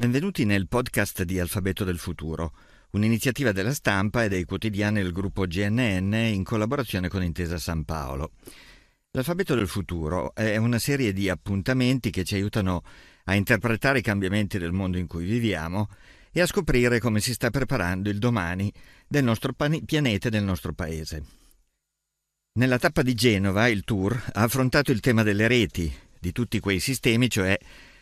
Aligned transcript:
Benvenuti 0.00 0.46
nel 0.46 0.66
podcast 0.66 1.24
di 1.24 1.38
Alfabeto 1.38 1.84
del 1.84 1.98
Futuro, 1.98 2.54
un'iniziativa 2.92 3.52
della 3.52 3.74
stampa 3.74 4.24
e 4.24 4.30
dei 4.30 4.44
quotidiani 4.44 5.02
del 5.02 5.12
gruppo 5.12 5.44
GNN 5.44 6.14
in 6.14 6.42
collaborazione 6.42 7.08
con 7.08 7.22
Intesa 7.22 7.58
San 7.58 7.84
Paolo. 7.84 8.30
L'Alfabeto 9.10 9.54
del 9.54 9.68
Futuro 9.68 10.34
è 10.34 10.56
una 10.56 10.78
serie 10.78 11.12
di 11.12 11.28
appuntamenti 11.28 12.08
che 12.08 12.24
ci 12.24 12.34
aiutano 12.34 12.82
a 13.24 13.34
interpretare 13.34 13.98
i 13.98 14.02
cambiamenti 14.02 14.56
del 14.56 14.72
mondo 14.72 14.96
in 14.96 15.06
cui 15.06 15.26
viviamo 15.26 15.90
e 16.32 16.40
a 16.40 16.46
scoprire 16.46 16.98
come 16.98 17.20
si 17.20 17.34
sta 17.34 17.50
preparando 17.50 18.08
il 18.08 18.18
domani 18.18 18.72
del 19.06 19.24
nostro 19.24 19.52
pianeta 19.52 20.28
e 20.28 20.30
del 20.30 20.44
nostro 20.44 20.72
paese. 20.72 21.24
Nella 22.52 22.78
tappa 22.78 23.02
di 23.02 23.12
Genova 23.12 23.68
il 23.68 23.84
tour 23.84 24.14
ha 24.32 24.44
affrontato 24.44 24.92
il 24.92 25.00
tema 25.00 25.22
delle 25.22 25.46
reti, 25.46 25.94
di 26.18 26.32
tutti 26.32 26.58
quei 26.58 26.80
sistemi, 26.80 27.28
cioè 27.28 27.58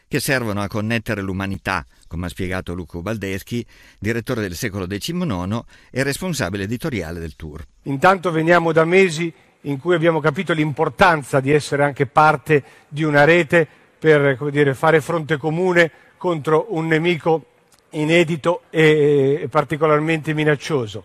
che 0.09 0.21
servono 0.21 0.63
a 0.63 0.69
connettere 0.69 1.21
l'umanità, 1.21 1.85
come 2.09 2.27
ha 2.27 2.29
spiegato 2.31 2.73
Luco 2.73 3.03
Baldeschi, 3.03 3.65
direttore 3.99 4.41
del 4.41 4.55
secolo 4.55 4.87
XIX 4.87 5.63
e 5.91 6.03
responsabile 6.03 6.65
editoriale 6.65 7.21
del 7.21 7.37
tour. 7.37 7.63
Intanto 7.83 8.31
veniamo 8.31 8.73
da 8.73 8.85
mesi 8.85 9.33
in 9.63 9.79
cui 9.79 9.95
abbiamo 9.95 10.21
capito 10.21 10.53
l'importanza 10.55 11.41
di 11.41 11.53
essere 11.53 11.85
anche 11.85 12.07
parte 12.07 12.65
di 12.89 13.03
una 13.03 13.25
rete 13.25 13.67
per 13.99 14.39
dire, 14.51 14.75
fare 14.75 15.01
fronte 15.01 15.37
comune 15.37 15.91
contro 16.17 16.67
un 16.71 16.87
nemico 16.87 17.45
inedito 17.91 18.63
e 18.71 19.47
particolarmente 19.51 20.33
minaccioso. 20.33 21.05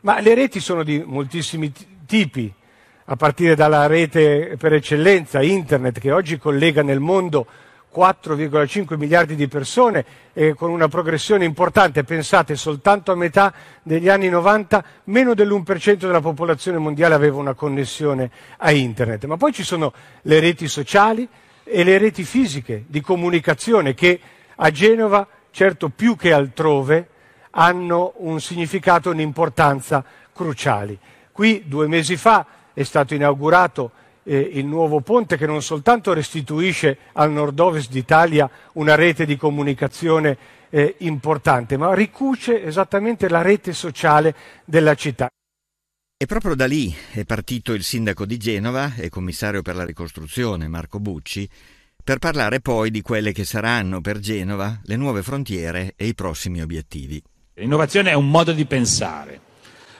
Ma 0.00 0.20
le 0.20 0.34
reti 0.34 0.60
sono 0.60 0.82
di 0.82 1.02
moltissimi 1.04 1.72
tipi, 2.04 2.52
a 3.06 3.16
partire 3.16 3.54
dalla 3.54 3.86
rete 3.86 4.56
per 4.58 4.72
eccellenza, 4.74 5.42
internet, 5.42 5.98
che 5.98 6.10
oggi 6.12 6.38
collega 6.38 6.82
nel 6.82 7.00
mondo 7.00 7.46
4,5 7.94 8.96
miliardi 8.96 9.34
di 9.34 9.48
persone 9.48 10.04
e 10.32 10.54
con 10.54 10.70
una 10.70 10.88
progressione 10.88 11.44
importante, 11.44 12.04
pensate 12.04 12.56
soltanto 12.56 13.12
a 13.12 13.14
metà 13.14 13.52
degli 13.82 14.08
anni 14.08 14.28
90 14.28 14.84
meno 15.04 15.34
dell'1% 15.34 15.94
della 15.96 16.20
popolazione 16.20 16.78
mondiale 16.78 17.14
aveva 17.14 17.36
una 17.36 17.54
connessione 17.54 18.30
a 18.58 18.70
internet. 18.70 19.24
Ma 19.26 19.36
poi 19.36 19.52
ci 19.52 19.62
sono 19.62 19.92
le 20.22 20.40
reti 20.40 20.68
sociali 20.68 21.28
e 21.64 21.84
le 21.84 21.98
reti 21.98 22.24
fisiche 22.24 22.84
di 22.86 23.00
comunicazione 23.00 23.94
che 23.94 24.20
a 24.56 24.70
Genova, 24.70 25.26
certo 25.50 25.88
più 25.90 26.16
che 26.16 26.32
altrove, 26.32 27.08
hanno 27.50 28.14
un 28.18 28.40
significato 28.40 29.10
e 29.10 29.12
un'importanza 29.12 30.04
cruciali. 30.32 30.98
Qui 31.30 31.64
due 31.66 31.86
mesi 31.86 32.16
fa 32.16 32.46
è 32.72 32.82
stato 32.82 33.14
inaugurato 33.14 33.90
eh, 34.24 34.38
il 34.38 34.66
nuovo 34.66 35.00
ponte 35.00 35.36
che 35.36 35.46
non 35.46 35.62
soltanto 35.62 36.12
restituisce 36.12 36.98
al 37.12 37.32
nord-ovest 37.32 37.90
d'Italia 37.90 38.48
una 38.74 38.94
rete 38.94 39.26
di 39.26 39.36
comunicazione 39.36 40.36
eh, 40.70 40.96
importante, 40.98 41.76
ma 41.76 41.94
ricuce 41.94 42.64
esattamente 42.64 43.28
la 43.28 43.42
rete 43.42 43.72
sociale 43.72 44.34
della 44.64 44.94
città. 44.94 45.28
E 46.16 46.26
proprio 46.26 46.54
da 46.54 46.66
lì 46.66 46.94
è 47.12 47.24
partito 47.24 47.72
il 47.72 47.82
sindaco 47.82 48.24
di 48.24 48.36
Genova 48.36 48.94
e 48.94 49.08
commissario 49.08 49.60
per 49.60 49.74
la 49.74 49.84
ricostruzione 49.84 50.68
Marco 50.68 51.00
Bucci 51.00 51.48
per 52.04 52.18
parlare 52.18 52.60
poi 52.60 52.90
di 52.90 53.00
quelle 53.00 53.32
che 53.32 53.44
saranno 53.44 54.00
per 54.00 54.18
Genova 54.18 54.80
le 54.84 54.96
nuove 54.96 55.22
frontiere 55.22 55.94
e 55.96 56.06
i 56.06 56.14
prossimi 56.14 56.60
obiettivi. 56.60 57.22
L'innovazione 57.54 58.10
è 58.10 58.14
un 58.14 58.28
modo 58.28 58.52
di 58.52 58.64
pensare. 58.64 59.40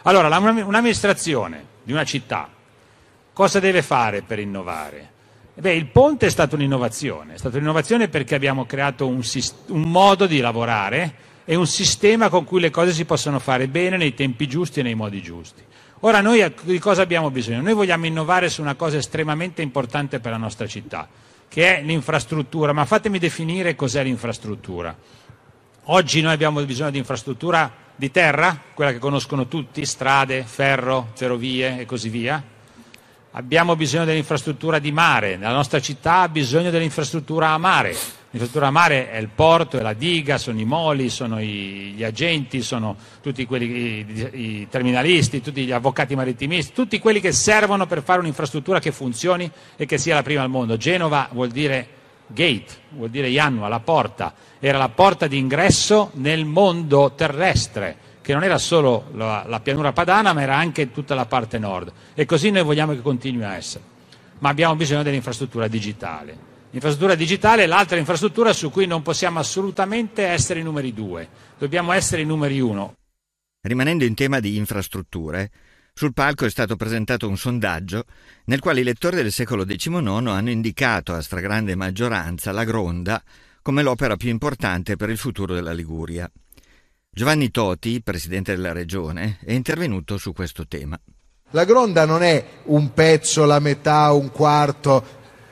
Allora, 0.03 0.37
un'amministrazione 0.39 1.65
di 1.83 1.93
una 1.93 2.05
città 2.05 2.49
Cosa 3.33 3.61
deve 3.61 3.81
fare 3.81 4.21
per 4.21 4.39
innovare? 4.39 5.11
Beh, 5.55 5.75
il 5.75 5.87
ponte 5.87 6.27
è 6.27 6.31
stata 6.31 6.55
un'innovazione, 6.55 7.35
è 7.35 7.39
stata 7.39 7.57
un'innovazione 7.57 8.09
perché 8.09 8.35
abbiamo 8.35 8.67
creato 8.67 9.07
un, 9.07 9.23
un, 9.69 9.83
modo 9.83 10.27
di 10.27 10.41
lavorare 10.41 11.15
e 11.45 11.55
un 11.55 11.67
sistema 11.67 12.29
con 12.29 12.45
cui 12.45 12.61
le 12.61 12.71
cose 12.71 12.93
si 12.93 13.07
possono 13.07 13.39
fare 13.39 13.69
bene 13.69 13.97
nei 13.97 14.13
tempi 14.13 14.47
giusti 14.47 14.81
e 14.81 14.83
nei 14.83 14.95
modi 14.95 15.23
giusti. 15.23 15.63
Ora 16.01 16.21
noi 16.21 16.53
di 16.63 16.79
cosa 16.79 17.03
abbiamo 17.03 17.31
bisogno? 17.31 17.63
Noi 17.63 17.73
vogliamo 17.73 18.05
innovare 18.05 18.51
su 18.51 18.61
una 18.61 18.75
cosa 18.75 18.99
estremamente 18.99 19.63
importante 19.63 20.21
per 20.21 20.33
la 20.33 20.39
nostra 20.39 20.67
città, 20.67 21.09
che 21.49 21.79
è 21.79 21.83
l'infrastruttura, 21.83 22.73
ma 22.73 22.85
fatemi 22.85 23.19
definire 23.19 23.75
cos'è 23.75 24.03
l'infrastruttura. 24.03 24.95
Oggi 25.85 26.21
noi 26.21 26.33
abbiamo 26.33 26.63
bisogno 26.65 26.91
di 26.91 26.99
infrastruttura 26.99 27.73
di 27.95 28.11
terra, 28.11 28.59
quella 28.75 28.93
che 28.93 28.99
conoscono 28.99 29.49
tutti, 29.49 29.87
strade, 29.87 30.43
ferro, 30.43 31.11
ferrovie 31.15 31.81
e 31.81 31.87
così 31.87 32.09
via, 32.09 32.43
abbiamo 33.33 33.77
bisogno 33.77 34.05
dell'infrastruttura 34.05 34.79
di 34.79 34.93
mare, 34.93 35.37
la 35.39 35.53
nostra 35.53 35.81
città 35.81 36.21
ha 36.21 36.29
bisogno 36.29 36.71
dell'infrastruttura 36.71 37.51
a 37.51 37.59
mare. 37.59 37.95
L'infrastruttura 38.33 38.69
a 38.69 38.71
mare 38.71 39.11
è 39.11 39.19
il 39.19 39.29
porto, 39.29 39.79
è 39.79 39.83
la 39.83 39.93
diga, 39.93 40.39
sono 40.39 40.59
i 40.59 40.65
moli, 40.65 41.11
sono 41.11 41.39
i, 41.39 41.93
gli 41.95 42.03
agenti, 42.03 42.63
sono 42.63 42.97
tutti 43.21 43.45
quelli, 43.45 43.67
i, 43.67 44.31
i, 44.33 44.69
terminalisti, 44.71 45.43
tutti 45.43 45.67
gli 45.67 45.73
avvocati 45.73 46.15
marittimisti, 46.15 46.73
tutti 46.73 46.99
quelli 46.99 47.21
che 47.21 47.33
servono 47.33 47.87
per 47.87 48.03
fare 48.03 48.21
un'infrastruttura 48.21 48.79
che 48.79 48.91
funzioni 48.91 49.51
e 49.77 49.85
che 49.85 49.99
sia 49.99 50.15
la 50.15 50.23
prima 50.23 50.41
al 50.41 50.49
mondo. 50.49 50.79
Genova 50.79 51.29
vuol 51.33 51.51
dire 51.51 51.87
gate, 52.27 52.69
vuol 52.91 53.11
dire 53.11 53.29
Iannua, 53.29 53.69
la 53.69 53.81
porta, 53.81 54.33
era 54.59 54.79
la 54.79 54.89
porta 54.89 55.27
d'ingresso 55.27 56.13
nel 56.15 56.47
mondo 56.47 57.13
terrestre 57.15 58.12
che 58.23 58.33
non 58.33 58.45
era 58.45 58.57
solo 58.57 59.11
la, 59.15 59.45
la, 59.47 59.61
pianura 59.61 59.93
padana, 59.93 60.33
ma 60.33 60.43
era 60.43 60.57
anche 60.57 60.93
tutta 60.93 61.15
la 61.15 61.27
parte 61.27 61.59
nord. 61.59 61.93
E 62.15 62.25
così 62.25 62.51
noi 62.51 62.63
vogliamo 62.63 62.93
che 62.93 63.03
continui 63.03 63.45
a 63.45 63.57
essere. 63.57 63.85
Ma 64.39 64.49
abbiamo 64.49 64.77
bisogno 64.77 65.03
dell'infrastruttura 65.03 65.69
digitale. 65.69 66.51
L'infrastruttura 66.71 67.15
digitale 67.15 67.65
è 67.65 67.67
l'altra 67.67 67.99
infrastruttura 67.99 68.53
su 68.55 68.71
cui 68.71 68.87
non 68.87 69.03
possiamo 69.03 69.39
assolutamente 69.39 70.25
essere 70.25 70.61
i 70.61 70.63
numeri 70.63 70.95
due, 70.95 71.29
dobbiamo 71.59 71.93
essere 71.93 72.23
i 72.23 72.25
numeri 72.25 72.61
uno. 72.61 72.95
Rimanendo 73.61 74.05
in 74.05 74.15
tema 74.15 74.41
di 74.41 74.57
infrastrutture, 74.57 75.51
sul 75.93 76.15
palco 76.15 76.47
è 76.47 76.51
stato 76.51 76.77
presentato 76.77 77.29
un 77.29 77.37
sondaggio 77.37 78.05
nel 78.47 78.61
quale 78.61 78.81
i 78.81 78.85
lettori 78.85 79.17
del 79.17 79.31
secolo 79.31 79.67
XIX 79.67 80.29
hanno 80.29 80.51
indicato 80.51 81.13
a 81.13 81.21
stragrande 81.21 81.75
maggioranza 81.75 82.53
la 82.53 82.65
Gronda 82.65 83.23
come 83.61 83.83
l'opera 83.83 84.17
più 84.17 84.31
importante 84.31 84.97
per 84.97 85.11
il 85.11 85.19
futuro 85.19 85.55
della 85.55 85.73
Liguria. 85.73 86.31
Giovanni 87.15 87.51
Toti, 87.51 88.01
presidente 88.01 88.57
della 88.57 88.73
regione, 88.73 89.37
è 89.45 89.53
intervenuto 89.53 90.17
su 90.17 90.33
questo 90.33 90.67
tema. 90.67 90.99
La 91.51 91.67
gronda 91.67 92.07
non 92.07 92.23
è 92.23 92.43
un 92.65 92.95
pezzo, 92.95 93.45
la 93.45 93.59
metà, 93.59 94.11
un 94.13 94.31
quarto. 94.31 95.05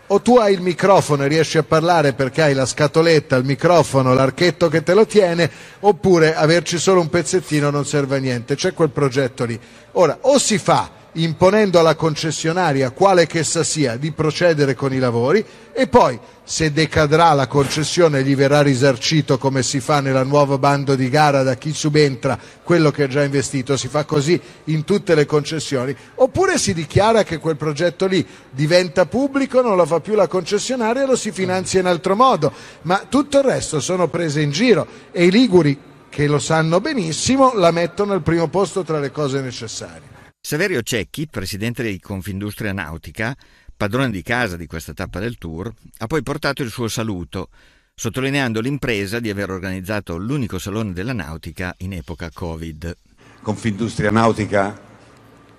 O 0.06 0.22
tu 0.22 0.38
hai 0.38 0.54
il 0.54 0.62
microfono 0.62 1.22
e 1.22 1.28
riesci 1.28 1.59
a 1.59 1.62
parlare 1.62 2.15
perché 2.15 2.41
hai 2.41 2.54
la 2.54 2.65
scatoletta, 2.65 3.37
il 3.37 3.44
microfono, 3.44 4.15
l'archetto 4.15 4.69
che 4.70 4.82
te 4.82 4.94
lo 4.94 5.04
tiene, 5.04 5.50
oppure 5.81 6.34
averci 6.34 6.78
solo 6.78 7.03
un 7.03 7.10
pezzettino 7.10 7.69
non 7.69 7.84
serve 7.84 8.16
a 8.16 8.20
niente. 8.20 8.54
C'è 8.54 8.72
quel 8.72 8.88
progetto 8.88 9.44
lì. 9.44 9.60
Ora, 9.93 10.16
o 10.22 10.38
si 10.38 10.56
fa 10.56 10.91
imponendo 11.12 11.78
alla 11.78 11.94
concessionaria, 11.97 12.91
quale 12.91 13.26
che 13.26 13.41
essa 13.41 13.65
sia, 13.65 13.97
di 13.97 14.12
procedere 14.12 14.75
con 14.75 14.93
i 14.93 14.98
lavori 14.98 15.44
e 15.72 15.87
poi 15.88 16.19
se 16.44 16.72
decadrà 16.72 17.32
la 17.32 17.47
concessione 17.47 18.22
gli 18.22 18.34
verrà 18.34 18.60
risarcito 18.60 19.38
come 19.38 19.62
si 19.62 19.81
fa 19.81 20.00
nella 20.00 20.25
nuova 20.25 20.59
bando 20.59 20.94
di 20.94 21.09
gara 21.09 21.43
da 21.43 21.54
chi 21.54 21.72
subentra 21.72 22.38
quello 22.62 22.91
che 22.91 23.04
ha 23.04 23.09
già 23.09 23.22
investito, 23.22 23.76
si 23.76 23.88
fa 23.88 24.04
così 24.04 24.41
in 24.65 24.84
tutte 24.84 25.15
le 25.15 25.26
concessioni, 25.26 25.94
oppure 26.16 26.59
si 26.59 26.75
dichiara 26.75 27.22
che 27.22 27.38
quel 27.38 27.56
progetto 27.56 28.06
lì 28.06 28.26
diventa 28.50 29.06
pubblico, 29.06 29.60
non 29.60 29.76
lo 29.76 29.87
fa 29.87 30.00
più 30.00 30.15
la 30.15 30.26
concessionaria 30.26 31.03
e 31.03 31.06
lo 31.06 31.16
si 31.16 31.31
finanzia 31.32 31.81
in 31.81 31.87
altro 31.87 32.16
modo, 32.16 32.53
ma 32.82 33.04
tutto 33.09 33.38
il 33.38 33.44
resto 33.44 33.81
sono 33.81 34.09
prese 34.09 34.41
in 34.41 34.50
giro 34.50 34.87
e 35.12 35.25
i 35.25 35.31
liguri 35.31 35.78
che 36.09 36.26
lo 36.26 36.41
sanno 36.41 36.81
benissimo 36.81 37.53
la 37.54 37.70
mettono 37.70 38.12
al 38.12 38.22
primo 38.22 38.49
posto 38.49 38.82
tra 38.82 38.99
le 38.99 39.12
cose 39.12 39.41
necessarie. 39.41 40.09
Saverio 40.43 40.81
Cecchi, 40.81 41.28
presidente 41.28 41.83
di 41.83 42.01
Confindustria 42.01 42.73
Nautica, 42.73 43.37
padrone 43.77 44.11
di 44.11 44.23
casa 44.23 44.56
di 44.56 44.67
questa 44.67 44.95
tappa 44.95 45.21
del 45.21 45.37
tour, 45.37 45.71
ha 45.99 46.06
poi 46.06 46.23
portato 46.23 46.62
il 46.62 46.71
suo 46.71 46.89
saluto, 46.89 47.51
sottolineando 47.95 48.61
l'impresa 48.61 49.21
di 49.21 49.29
aver 49.29 49.50
organizzato 49.50 50.17
l'unico 50.17 50.59
salone 50.59 50.94
della 50.94 51.12
nautica 51.12 51.75
in 51.81 51.93
epoca 51.93 52.31
Covid. 52.32 52.97
Confindustria 53.43 54.11
Nautica 54.11 54.81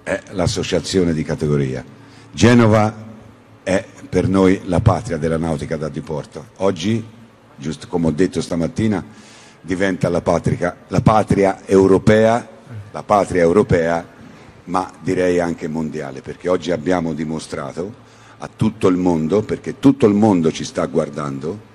è 0.01 0.19
l'associazione 0.31 1.13
di 1.13 1.23
categoria. 1.23 1.85
Genova 2.31 3.09
è 3.61 3.85
per 4.09 4.27
noi 4.27 4.61
la 4.65 4.81
patria 4.81 5.17
della 5.17 5.37
nautica 5.37 5.77
da 5.77 5.89
diporto. 5.89 6.49
Oggi, 6.57 7.05
giusto 7.55 7.87
come 7.87 8.07
ho 8.07 8.11
detto 8.11 8.41
stamattina, 8.41 9.05
diventa 9.61 10.09
la 10.09 10.21
patria, 10.21 10.85
la 10.87 11.01
patria 11.01 11.65
europea, 11.67 12.49
la 12.91 13.03
patria 13.03 13.41
europea 13.41 14.19
ma 14.65 14.91
direi 15.01 15.39
anche 15.39 15.67
mondiale, 15.67 16.21
perché 16.21 16.49
oggi 16.49 16.71
abbiamo 16.71 17.13
dimostrato 17.13 17.93
a 18.37 18.49
tutto 18.53 18.87
il 18.87 18.97
mondo, 18.97 19.41
perché 19.41 19.79
tutto 19.79 20.07
il 20.07 20.13
mondo 20.13 20.51
ci 20.51 20.63
sta 20.63 20.85
guardando, 20.85 21.69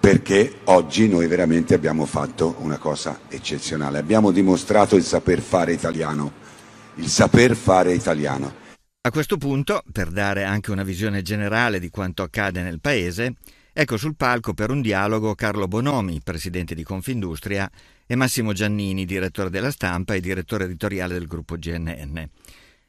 perché 0.00 0.60
oggi 0.64 1.08
noi 1.08 1.26
veramente 1.26 1.74
abbiamo 1.74 2.06
fatto 2.06 2.56
una 2.60 2.78
cosa 2.78 3.20
eccezionale, 3.28 3.98
abbiamo 3.98 4.30
dimostrato 4.30 4.96
il 4.96 5.02
saper 5.02 5.40
fare 5.40 5.72
italiano, 5.72 6.32
il 6.96 7.08
saper 7.08 7.54
fare 7.56 7.92
italiano. 7.92 8.66
A 9.00 9.10
questo 9.10 9.36
punto, 9.36 9.82
per 9.90 10.10
dare 10.10 10.44
anche 10.44 10.70
una 10.70 10.82
visione 10.82 11.22
generale 11.22 11.78
di 11.80 11.88
quanto 11.88 12.22
accade 12.22 12.62
nel 12.62 12.80
Paese, 12.80 13.34
Ecco 13.80 13.96
sul 13.96 14.16
palco 14.16 14.54
per 14.54 14.72
un 14.72 14.80
dialogo 14.80 15.36
Carlo 15.36 15.68
Bonomi, 15.68 16.20
presidente 16.20 16.74
di 16.74 16.82
Confindustria, 16.82 17.70
e 18.08 18.16
Massimo 18.16 18.52
Giannini, 18.52 19.04
direttore 19.04 19.50
della 19.50 19.70
stampa 19.70 20.14
e 20.14 20.20
direttore 20.20 20.64
editoriale 20.64 21.14
del 21.14 21.28
gruppo 21.28 21.54
GNN. 21.56 22.28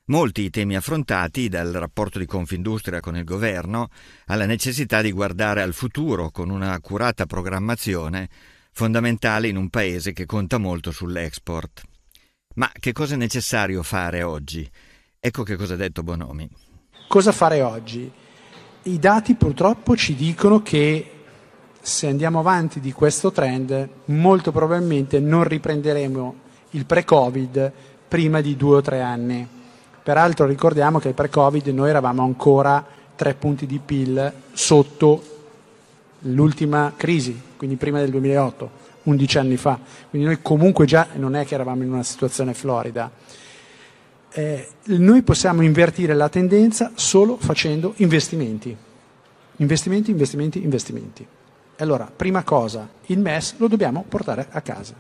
Molti 0.06 0.42
i 0.42 0.50
temi 0.50 0.76
affrontati, 0.76 1.48
dal 1.48 1.72
rapporto 1.74 2.18
di 2.18 2.26
Confindustria 2.26 3.02
con 3.02 3.16
il 3.16 3.24
governo 3.24 3.90
alla 4.26 4.48
necessità 4.48 5.04
di 5.04 5.12
guardare 5.12 5.62
al 5.62 5.76
futuro 5.76 6.32
con 6.32 6.50
una 6.50 6.74
accurata 6.74 7.28
programmazione, 7.28 8.28
fondamentale 8.72 9.48
in 9.48 9.58
un 9.58 9.70
paese 9.70 10.12
che 10.12 10.26
conta 10.26 10.58
molto 10.58 10.90
sull'export. 10.90 11.84
Ma 12.56 12.72
che 12.74 12.94
cosa 12.94 13.14
è 13.14 13.18
necessario 13.18 13.84
fare 13.84 14.24
oggi? 14.24 14.68
Ecco 15.20 15.44
che 15.44 15.56
cosa 15.56 15.76
ha 15.76 15.78
detto 15.78 16.02
Bonomi. 16.02 16.50
Cosa 17.08 17.32
fare 17.32 17.62
oggi? 17.62 18.12
I 18.84 18.98
dati 18.98 19.36
purtroppo 19.36 19.98
ci 19.98 20.16
dicono 20.16 20.62
che 20.62 21.12
se 21.82 22.08
andiamo 22.08 22.40
avanti 22.40 22.80
di 22.80 22.94
questo 22.94 23.30
trend, 23.30 23.90
molto 24.06 24.54
probabilmente 24.54 25.20
non 25.20 25.44
riprenderemo 25.44 26.36
il 26.72 26.86
pre-Covid 26.86 27.72
prima 28.08 28.40
di 28.40 28.56
due 28.56 28.78
o 28.78 28.82
tre 28.82 29.02
anni. 29.02 29.46
Peraltro 30.02 30.46
ricordiamo 30.46 30.98
che 31.00 31.12
pre-Covid 31.12 31.68
noi 31.68 31.90
eravamo 31.90 32.24
ancora 32.24 32.86
tre 33.18 33.34
punti 33.34 33.66
di 33.66 33.80
PIL 33.84 34.32
sotto 34.54 35.24
l'ultima 36.20 36.94
crisi, 36.96 37.38
quindi 37.58 37.76
prima 37.76 38.00
del 38.00 38.12
2008, 38.12 38.70
11 39.04 39.38
anni 39.40 39.58
fa. 39.58 39.78
Quindi 40.10 40.26
noi 40.26 40.40
comunque 40.42 40.86
già 40.86 41.08
non 41.16 41.36
è 41.36 41.46
che 41.46 41.54
eravamo 41.54 41.84
in 41.84 41.92
una 41.92 42.04
situazione 42.04 42.54
florida 42.54 43.12
eh, 44.32 44.68
noi 44.86 45.22
possiamo 45.22 45.62
invertire 45.62 46.14
la 46.14 46.30
tendenza 46.30 46.92
solo 46.96 47.38
facendo 47.38 47.94
investimenti. 47.98 48.76
Investimenti, 49.58 50.12
investimenti, 50.12 50.64
investimenti. 50.64 51.28
Allora, 51.78 52.12
prima 52.14 52.44
cosa, 52.44 52.90
il 53.08 53.20
MES 53.20 53.56
lo 53.58 53.68
dobbiamo 53.68 54.06
portare 54.08 54.48
a 54.50 54.62
casa. 54.62 54.94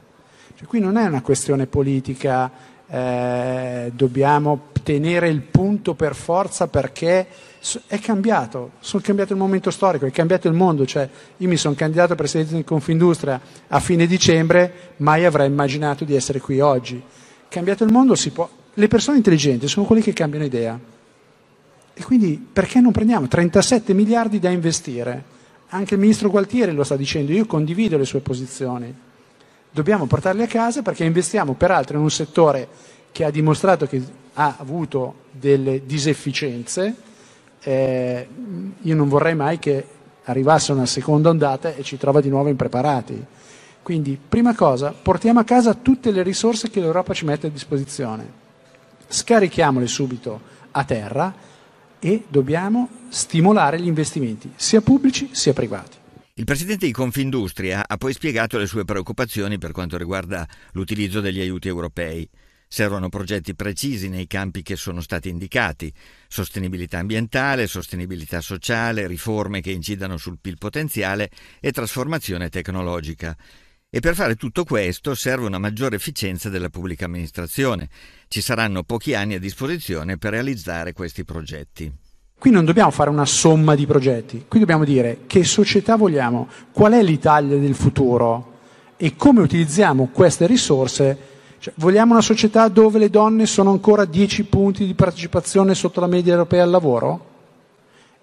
Cioè, 0.56 0.68
qui 0.68 0.80
non 0.80 0.98
è 0.98 1.06
una 1.06 1.22
questione 1.22 1.68
politica, 1.68 2.52
eh, 2.88 3.92
dobbiamo 3.94 4.68
tenere 4.84 5.30
il 5.30 5.42
punto 5.42 5.94
per 5.94 6.16
forza 6.16 6.68
perché 6.68 7.28
è 7.88 8.00
cambiato, 8.00 8.72
è 8.82 9.02
cambiato 9.02 9.34
il 9.34 9.40
momento 9.40 9.70
storico, 9.72 10.06
è 10.06 10.12
cambiato 10.12 10.48
il 10.48 10.54
mondo. 10.54 10.86
Cioè, 10.86 11.08
io 11.38 11.48
mi 11.48 11.58
sono 11.58 11.76
candidato 11.76 12.14
a 12.14 12.16
presidente 12.16 12.56
di 12.56 12.64
Confindustria 12.64 13.40
a 13.68 13.80
fine 13.80 14.08
dicembre, 14.08 14.94
mai 14.98 15.26
avrei 15.26 15.48
immaginato 15.48 16.04
di 16.04 16.16
essere 16.16 16.40
qui 16.40 16.60
oggi. 16.60 17.02
Cambiato 17.48 17.84
il 17.84 17.92
mondo 17.92 18.16
si 18.16 18.32
può, 18.32 18.50
le 18.80 18.88
persone 18.88 19.18
intelligenti 19.18 19.68
sono 19.68 19.86
quelle 19.86 20.02
che 20.02 20.14
cambiano 20.14 20.46
idea. 20.46 20.80
E 21.94 22.04
quindi 22.04 22.48
perché 22.52 22.80
non 22.80 22.94
prendiamo 22.94 23.28
37 23.28 23.94
miliardi 23.94 24.40
da 24.40 24.50
investire? 24.50 25.38
Anche 25.70 25.96
il 25.96 26.00
ministro 26.00 26.30
Gualtieri 26.30 26.72
lo 26.72 26.86
sta 26.86 26.96
dicendo, 26.96 27.34
io 27.34 27.46
condivido 27.46 27.98
le 27.98 28.06
sue 28.06 28.22
posizioni. 28.22 28.92
Dobbiamo 29.70 30.06
portarli 30.06 30.44
a 30.44 30.48
casa 30.48 30.82
perché 30.82 31.04
investiamo 31.04 31.54
peraltro 31.54 31.98
in 31.98 32.04
un 32.04 32.10
settore 32.10 32.68
che 33.12 33.26
ha 33.26 33.30
dimostrato 33.30 33.86
che 33.86 34.02
ha 34.34 34.56
avuto 34.58 35.26
delle 35.32 35.86
disefficienze. 35.86 36.96
Eh, 37.60 38.28
io 38.82 38.96
non 38.96 39.10
vorrei 39.10 39.36
mai 39.36 39.60
che 39.60 39.86
arrivasse 40.24 40.72
una 40.72 40.86
seconda 40.86 41.30
ondata 41.30 41.76
e 41.76 41.84
ci 41.84 41.98
trova 41.98 42.22
di 42.22 42.30
nuovo 42.30 42.48
impreparati. 42.48 43.26
Quindi, 43.84 44.18
prima 44.18 44.56
cosa, 44.56 44.94
portiamo 44.94 45.42
a 45.42 45.44
casa 45.44 45.74
tutte 45.74 46.12
le 46.12 46.24
risorse 46.24 46.70
che 46.70 46.80
l'Europa 46.80 47.14
ci 47.14 47.26
mette 47.26 47.48
a 47.48 47.50
disposizione 47.50 48.48
scarichiamole 49.10 49.88
subito 49.88 50.40
a 50.72 50.84
terra 50.86 51.34
e 52.00 52.24
dobbiamo 52.28 52.90
stimolare 53.10 53.82
gli 53.82 53.88
investimenti, 53.88 54.52
sia 54.56 54.82
pubblici 54.82 55.30
sia 55.34 55.54
privati. 55.54 55.98
Il 56.36 56.46
presidente 56.46 56.86
di 56.86 56.94
Confindustria 56.94 57.84
ha 57.86 57.98
poi 57.98 58.14
spiegato 58.14 58.58
le 58.58 58.66
sue 58.66 58.86
preoccupazioni 58.86 59.58
per 59.58 59.74
quanto 59.74 59.98
riguarda 59.98 60.48
l'utilizzo 60.72 61.20
degli 61.20 61.42
aiuti 61.42 61.68
europei. 61.68 62.30
Servono 62.66 63.10
progetti 63.10 63.56
precisi 63.56 64.08
nei 64.08 64.28
campi 64.28 64.62
che 64.62 64.78
sono 64.78 65.02
stati 65.02 65.28
indicati, 65.28 65.92
sostenibilità 66.30 67.00
ambientale, 67.00 67.68
sostenibilità 67.68 68.40
sociale, 68.40 69.08
riforme 69.08 69.60
che 69.60 69.72
incidano 69.72 70.16
sul 70.16 70.38
PIL 70.40 70.58
potenziale 70.58 71.30
e 71.60 71.72
trasformazione 71.72 72.48
tecnologica. 72.48 73.36
E 73.92 74.02
per 74.02 74.14
fare 74.14 74.36
tutto 74.36 74.66
questo 74.66 75.16
serve 75.16 75.48
una 75.48 75.58
maggiore 75.58 75.96
efficienza 75.96 76.48
della 76.48 76.70
pubblica 76.70 77.06
amministrazione. 77.06 77.90
Ci 78.28 78.40
saranno 78.40 78.84
pochi 78.84 79.16
anni 79.16 79.34
a 79.34 79.40
disposizione 79.40 80.20
per 80.20 80.34
realizzare 80.34 80.94
questi 80.94 81.26
progetti. 81.26 81.92
Qui 82.38 82.52
non 82.52 82.66
dobbiamo 82.66 82.92
fare 82.92 83.10
una 83.10 83.26
somma 83.26 83.74
di 83.74 83.88
progetti, 83.88 84.46
qui 84.48 84.60
dobbiamo 84.60 84.86
dire 84.86 85.22
che 85.26 85.44
società 85.44 85.96
vogliamo, 85.96 86.48
qual 86.72 86.94
è 86.94 87.02
l'Italia 87.02 87.58
del 87.58 87.74
futuro 87.74 88.60
e 88.96 89.16
come 89.16 89.42
utilizziamo 89.42 90.10
queste 90.14 90.46
risorse. 90.46 91.18
Cioè, 91.58 91.74
vogliamo 91.78 92.12
una 92.12 92.22
società 92.22 92.68
dove 92.68 93.00
le 93.00 93.10
donne 93.10 93.48
sono 93.48 93.72
ancora 93.72 94.06
10 94.06 94.44
punti 94.44 94.86
di 94.86 94.94
partecipazione 94.94 95.74
sotto 95.74 96.00
la 96.00 96.06
media 96.06 96.34
europea 96.34 96.62
al 96.62 96.70
lavoro? 96.70 97.26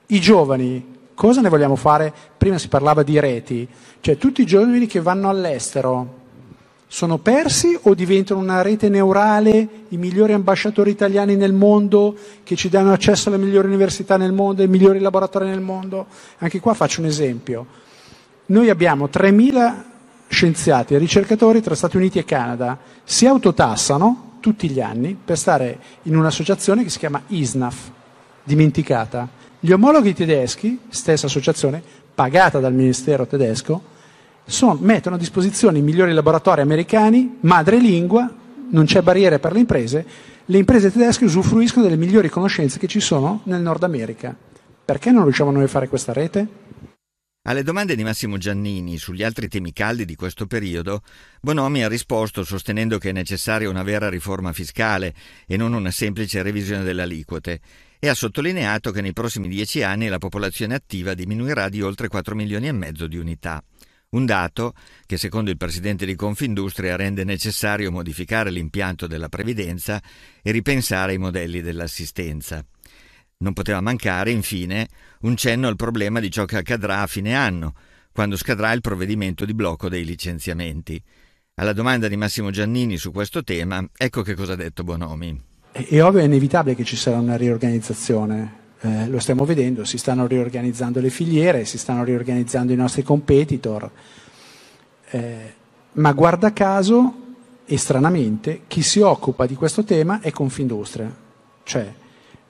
I 0.07 0.21
giovani 0.21 0.96
Cosa 1.17 1.41
ne 1.41 1.49
vogliamo 1.49 1.77
fare? 1.77 2.13
Prima 2.37 2.59
si 2.59 2.69
parlava 2.69 3.03
di 3.03 3.19
reti, 3.19 3.67
cioè 4.01 4.19
tutti 4.19 4.43
i 4.43 4.47
giovani 4.47 4.87
che 4.87 5.01
vanno 5.01 5.31
all'estero 5.31 6.25
sono 6.87 7.17
persi 7.17 7.77
o 7.85 7.95
diventano 7.95 8.39
una 8.39 8.61
rete 8.61 8.91
neurale, 8.91 9.69
i 9.89 9.97
migliori 9.97 10.35
ambasciatori 10.35 10.91
italiani 10.91 11.35
nel 11.35 11.55
mondo 11.55 12.15
che 12.45 12.55
ci 12.55 12.69
danno 12.69 12.93
accesso 12.93 13.31
alle 13.31 13.39
migliori 13.39 13.67
università 13.67 14.19
nel 14.19 14.35
mondo, 14.35 14.61
ai 14.61 14.69
migliori 14.69 14.99
laboratori 14.99 15.47
nel 15.47 15.63
mondo? 15.63 16.07
Anche 16.37 16.61
qua 16.61 16.75
faccio 16.75 17.01
un 17.01 17.07
esempio. 17.07 17.67
Noi 18.49 18.69
abbiamo 18.69 19.07
3.000 19.07 19.75
scienziati 20.29 20.93
e 20.93 20.99
ricercatori 20.99 21.63
tra 21.63 21.75
Stati 21.75 21.97
Uniti 21.97 22.19
e 22.19 22.27
Canada, 22.27 22.79
si 23.05 23.27
autotassano 23.27 24.37
tutti 24.41 24.69
gli 24.69 24.83
anni 24.83 25.17
per 25.25 25.39
stare 25.39 25.79
in 26.03 26.15
un'associazione 26.15 26.83
che 26.83 26.91
si 26.91 26.99
chiama 26.99 27.23
ISNAF, 27.29 27.91
dimenticata 28.43 29.36
gli 29.61 29.71
omologhi 29.71 30.15
tedeschi, 30.15 30.79
stessa 30.89 31.27
associazione, 31.27 31.83
pagata 32.15 32.61
dal 32.61 32.75
Ministero 32.75 33.27
tedesco, 33.27 33.95
sono, 34.45 34.79
mettono 34.81 35.17
a 35.17 35.19
disposizione 35.19 35.79
i 35.79 35.83
migliori 35.83 36.13
laboratori 36.13 36.61
americani, 36.61 37.39
madrelingua, 37.41 38.33
non 38.69 38.85
c'è 38.85 39.03
barriere 39.03 39.39
per 39.39 39.53
le 39.53 39.61
imprese, 39.61 40.07
le 40.45 40.59
imprese 40.59 40.93
tedesche 40.93 41.25
usufruiscono 41.25 41.85
delle 41.85 41.97
migliori 41.97 42.29
conoscenze 42.29 42.79
che 42.79 42.87
ci 42.87 43.01
sono 43.01 43.41
nel 43.45 43.61
Nord 43.61 43.83
America. 43.83 44.37
Perché 44.85 45.11
non 45.11 45.25
riusciamo 45.25 45.51
noi 45.51 45.65
a 45.65 45.69
fare 45.69 45.89
questa 45.89 46.13
rete? 46.13 46.65
Alle 47.43 47.63
domande 47.63 47.95
di 47.95 48.03
Massimo 48.03 48.39
Giannini 48.39 48.99
sugli 48.99 49.23
altri 49.23 49.49
temi 49.49 49.73
caldi 49.73 50.05
di 50.05 50.17
questo 50.17 50.47
periodo, 50.47 51.03
Bonomi 51.41 51.85
ha 51.85 51.89
risposto 51.89 52.43
sostenendo 52.45 52.99
che 52.99 53.11
è 53.11 53.13
necessaria 53.13 53.69
una 53.69 53.85
vera 53.85 54.09
riforma 54.09 54.53
fiscale 54.53 55.15
e 55.47 55.57
non 55.57 55.73
una 55.73 55.93
semplice 55.93 56.43
revisione 56.43 56.83
delle 56.83 57.03
aliquote 57.03 57.61
e 58.07 58.09
ha 58.09 58.15
sottolineato 58.15 58.93
che 58.93 59.01
nei 59.01 59.13
prossimi 59.13 59.49
dieci 59.49 59.83
anni 59.83 60.07
la 60.07 60.19
popolazione 60.19 60.75
attiva 60.75 61.15
diminuirà 61.15 61.69
di 61.69 61.83
oltre 61.83 62.07
4 62.07 62.37
milioni 62.37 62.69
e 62.69 62.73
mezzo 62.73 63.09
di 63.09 63.17
unità. 63.17 63.63
Un 64.11 64.25
dato 64.25 64.75
che 65.05 65.17
secondo 65.17 65.51
il 65.51 65.57
presidente 65.57 66.07
di 66.07 66.15
Confindustria 66.15 66.95
rende 66.95 67.25
necessario 67.25 67.91
modificare 67.91 68.51
l'impianto 68.51 69.09
della 69.09 69.29
previdenza 69.29 70.01
e 70.41 70.53
ripensare 70.53 71.15
i 71.15 71.19
modelli 71.19 71.61
dell'assistenza. 71.61 72.65
Non 73.39 73.53
poteva 73.53 73.81
mancare, 73.81 74.31
infine, 74.31 74.89
un 75.23 75.37
cenno 75.37 75.67
al 75.67 75.77
problema 75.77 76.21
di 76.21 76.31
ciò 76.31 76.45
che 76.45 76.59
accadrà 76.59 77.03
a 77.03 77.09
fine 77.09 77.35
anno, 77.35 77.75
quando 78.13 78.37
scadrà 78.37 78.71
il 78.71 78.81
provvedimento 78.81 79.45
di 79.45 79.53
blocco 79.53 79.89
dei 79.89 80.05
licenziamenti. 80.05 81.03
Alla 81.55 81.73
domanda 81.73 82.07
di 82.07 82.17
Massimo 82.17 82.51
Giannini 82.51 82.97
su 82.99 83.11
questo 83.11 83.43
tema, 83.43 83.85
ecco 83.97 84.23
che 84.23 84.35
cosa 84.35 84.53
ha 84.53 84.57
detto 84.57 84.85
Bonomi. 84.85 85.55
È 85.79 86.03
ovvio, 86.03 86.23
è 86.23 86.25
inevitabile 86.25 86.75
che 86.75 86.85
ci 86.85 86.97
sarà 86.97 87.19
una 87.19 87.37
riorganizzazione, 87.37 88.53
eh, 88.81 89.09
lo 89.09 89.19
stiamo 89.19 89.45
vedendo, 89.45 89.85
si 89.85 89.99
stanno 89.99 90.27
riorganizzando 90.27 91.01
le 91.01 91.11
filiere, 91.11 91.67
si 91.67 91.77
stanno 91.77 92.03
riorganizzando 92.03 92.73
i 92.73 92.77
nostri 92.77 93.03
competitor, 93.03 93.91
eh, 95.11 95.53
ma 95.93 96.13
guarda 96.13 96.55
caso 96.55 97.15
e 97.67 97.77
stranamente 97.77 98.63
chi 98.69 98.81
si 98.81 99.01
occupa 99.01 99.45
di 99.45 99.55
questo 99.55 99.85
tema 99.85 100.21
è 100.21 100.31
Confindustria. 100.31 101.15
Cioè, 101.63 101.93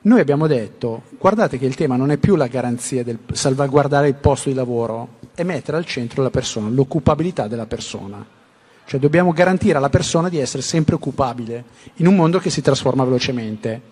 noi 0.03 0.21
abbiamo 0.21 0.47
detto, 0.47 1.03
guardate 1.19 1.59
che 1.59 1.67
il 1.67 1.75
tema 1.75 1.97
non 1.97 2.13
è 2.13 2.19
più 2.19 2.37
la 2.37 2.47
garanzia 2.47 3.03
del 3.03 3.19
salvaguardare 3.33 4.07
il 4.07 4.15
posto 4.15 4.51
di 4.51 4.55
lavoro, 4.55 5.19
è 5.35 5.43
mettere 5.43 5.79
al 5.79 5.85
centro 5.85 6.23
la 6.23 6.31
persona, 6.31 6.69
l'occupabilità 6.69 7.49
della 7.49 7.67
persona. 7.67 8.25
Cioè 8.87 9.01
dobbiamo 9.01 9.33
garantire 9.33 9.79
alla 9.79 9.91
persona 9.91 10.29
di 10.29 10.39
essere 10.39 10.63
sempre 10.63 10.95
occupabile 10.95 11.65
in 11.97 12.07
un 12.07 12.15
mondo 12.15 12.39
che 12.39 12.51
si 12.51 12.63
trasforma 12.63 13.05
velocemente. 13.05 13.83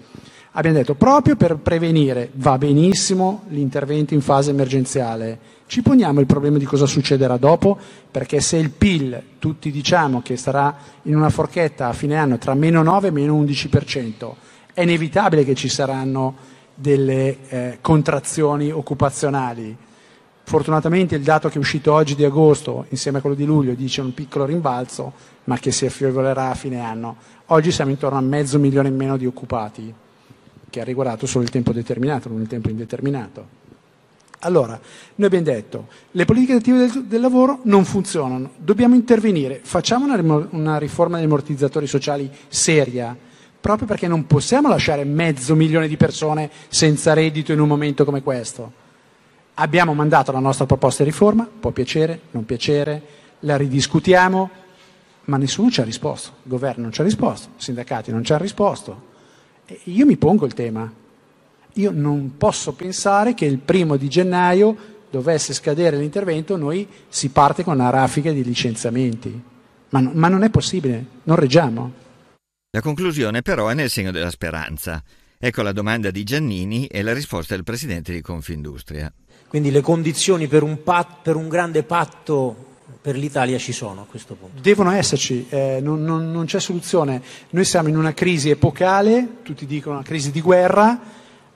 Abbiamo 0.53 0.77
detto 0.77 0.95
proprio 0.95 1.35
per 1.35 1.57
prevenire, 1.57 2.31
va 2.35 2.57
benissimo 2.59 3.43
l'intervento 3.49 4.15
in 4.15 4.21
fase 4.21 4.51
emergenziale, 4.51 5.39
ci 5.67 5.83
poniamo 5.83 6.21
il 6.21 6.27
problema 6.27 6.59
di 6.59 6.65
cosa 6.65 6.87
succederà 6.87 7.37
dopo, 7.39 7.77
perché 8.09 8.41
se 8.41 8.59
il 8.59 8.71
PIL, 8.71 9.21
tutti 9.41 9.73
diciamo 9.73 10.23
che 10.23 10.37
sarà 10.37 10.77
in 11.03 11.17
una 11.17 11.31
forchetta 11.31 11.89
a 11.89 11.93
fine 11.93 12.17
anno 12.17 12.39
tra 12.39 12.55
meno 12.55 12.85
9 12.85 13.09
e 13.09 13.11
meno 13.11 13.43
11%, 13.43 14.33
è 14.73 14.83
inevitabile 14.83 15.45
che 15.45 15.57
ci 15.57 15.69
saranno 15.69 16.37
delle 16.75 17.37
eh, 17.49 17.79
contrazioni 17.81 18.71
occupazionali 18.71 19.77
Fortunatamente 20.47 21.15
il 21.15 21.23
dato 21.23 21.49
che 21.49 21.55
è 21.55 21.59
uscito 21.59 21.93
oggi 21.93 22.15
di 22.15 22.25
agosto, 22.25 22.85
insieme 22.91 23.19
a 23.19 23.21
quello 23.23 23.35
di 23.35 23.47
luglio, 23.47 23.75
dice 23.75 24.03
un 24.03 24.13
piccolo 24.13 24.45
rimbalzo, 24.45 25.13
ma 25.45 25.59
che 25.59 25.73
si 25.73 25.87
affievolerà 25.87 26.51
a 26.51 26.55
fine 26.55 26.81
anno. 26.81 27.17
Oggi 27.47 27.73
siamo 27.73 27.91
intorno 27.91 28.19
a 28.19 28.21
mezzo 28.21 28.59
milione 28.59 28.89
in 28.89 28.97
meno 28.97 29.17
di 29.17 29.27
occupati, 29.27 29.93
che 30.69 30.81
ha 30.81 30.85
riguardato 30.85 31.27
solo 31.27 31.45
il 31.45 31.51
tempo 31.51 31.73
determinato, 31.73 32.29
non 32.29 32.43
il 32.43 32.47
tempo 32.47 32.69
indeterminato. 32.69 33.63
Allora, 34.41 34.79
noi 35.15 35.27
abbiamo 35.27 35.47
detto, 35.47 35.89
le 36.11 36.27
politiche 36.27 36.53
attive 36.53 36.79
del, 36.79 37.05
del 37.05 37.21
lavoro 37.23 37.61
non 37.63 37.87
funzionano, 37.87 38.51
dobbiamo 38.59 38.95
intervenire, 38.95 39.61
facciamo 39.63 40.05
una, 40.05 40.47
una 40.51 40.77
riforma 40.77 41.17
degli 41.17 41.25
ammortizzatori 41.25 41.87
sociali 41.87 42.31
seria, 42.49 43.17
proprio 43.59 43.89
perché 43.89 44.07
non 44.07 44.27
possiamo 44.27 44.69
lasciare 44.69 45.05
mezzo 45.05 45.55
milione 45.55 45.89
di 45.89 45.97
persone 45.97 46.51
senza 46.69 47.15
reddito 47.15 47.53
in 47.53 47.61
un 47.61 47.69
momento 47.69 48.05
come 48.05 48.23
questo. 48.23 48.83
Abbiamo 49.55 49.95
mandato 49.95 50.33
la 50.33 50.41
nostra 50.41 50.67
proposta 50.67 51.05
di 51.05 51.11
riforma, 51.11 51.49
può 51.49 51.71
piacere, 51.71 52.23
non 52.33 52.45
piacere, 52.45 53.03
la 53.41 53.57
ridiscutiamo, 53.57 54.51
ma 55.27 55.37
nessuno 55.37 55.71
ci 55.71 55.81
ha 55.81 55.85
risposto, 55.85 56.31
il 56.43 56.51
governo 56.51 56.83
non 56.83 56.93
ci 56.93 57.01
ha 57.01 57.05
risposto, 57.05 57.51
i 57.57 57.63
sindacati 57.63 58.11
non 58.11 58.25
ci 58.25 58.33
hanno 58.33 58.43
risposto. 58.43 59.13
E 59.67 59.81
io 59.85 60.07
mi 60.07 60.17
pongo 60.17 60.45
il 60.45 60.55
tema, 60.55 60.93
io 61.75 61.91
non 61.93 62.37
posso 62.37 62.73
pensare 62.73 63.35
che 63.35 63.45
il 63.45 63.59
primo 63.59 63.97
di 63.97 64.09
gennaio 64.09 64.77
dovesse 65.09 65.55
scadere 65.55 65.97
l'intervento, 65.97 66.57
noi 66.57 66.89
si 67.09 67.29
parte 67.29 67.63
con 67.63 67.75
una 67.75 67.91
raffica 67.91 68.33
di 68.33 68.43
licenziamenti, 68.43 69.43
ma, 69.91 70.01
ma 70.13 70.27
non 70.27 70.43
è 70.43 70.51
possibile, 70.51 71.05
non 71.23 71.37
reggiamo. 71.37 71.93
La 72.71 72.81
conclusione 72.81 73.41
però 73.43 73.69
è 73.69 73.75
nel 73.75 73.89
segno 73.89 74.11
della 74.11 74.31
speranza. 74.31 75.01
Ecco 75.47 75.61
la 75.61 75.73
domanda 75.73 76.11
di 76.11 76.25
Giannini 76.25 76.87
e 76.87 77.03
la 77.03 77.13
risposta 77.13 77.55
del 77.55 77.65
presidente 77.65 78.13
di 78.13 78.23
Confindustria. 78.23 79.13
Quindi 79.47 79.71
le 79.71 79.83
condizioni 79.83 80.47
per 80.47 80.63
un, 80.63 80.83
pat, 80.83 81.17
per 81.21 81.37
un 81.37 81.49
grande 81.49 81.83
patto 81.83 82.79
per 82.99 83.15
l'Italia 83.15 83.59
ci 83.59 83.73
sono 83.73 84.01
a 84.01 84.05
questo 84.09 84.37
punto? 84.37 84.63
Devono 84.63 84.91
esserci, 84.93 85.45
eh, 85.51 85.81
non, 85.83 86.03
non, 86.03 86.33
non, 86.33 86.47
c'è 86.47 86.59
soluzione. 86.61 87.21
Noi 87.51 87.67
siamo 87.67 87.91
in 87.91 87.99
una 87.99 88.15
crisi 88.15 88.49
epocale, 88.49 89.41
tutti 89.43 89.67
dicono 89.67 89.97
una 89.97 90.05
crisi 90.05 90.31
di 90.31 90.41
guerra, 90.41 90.99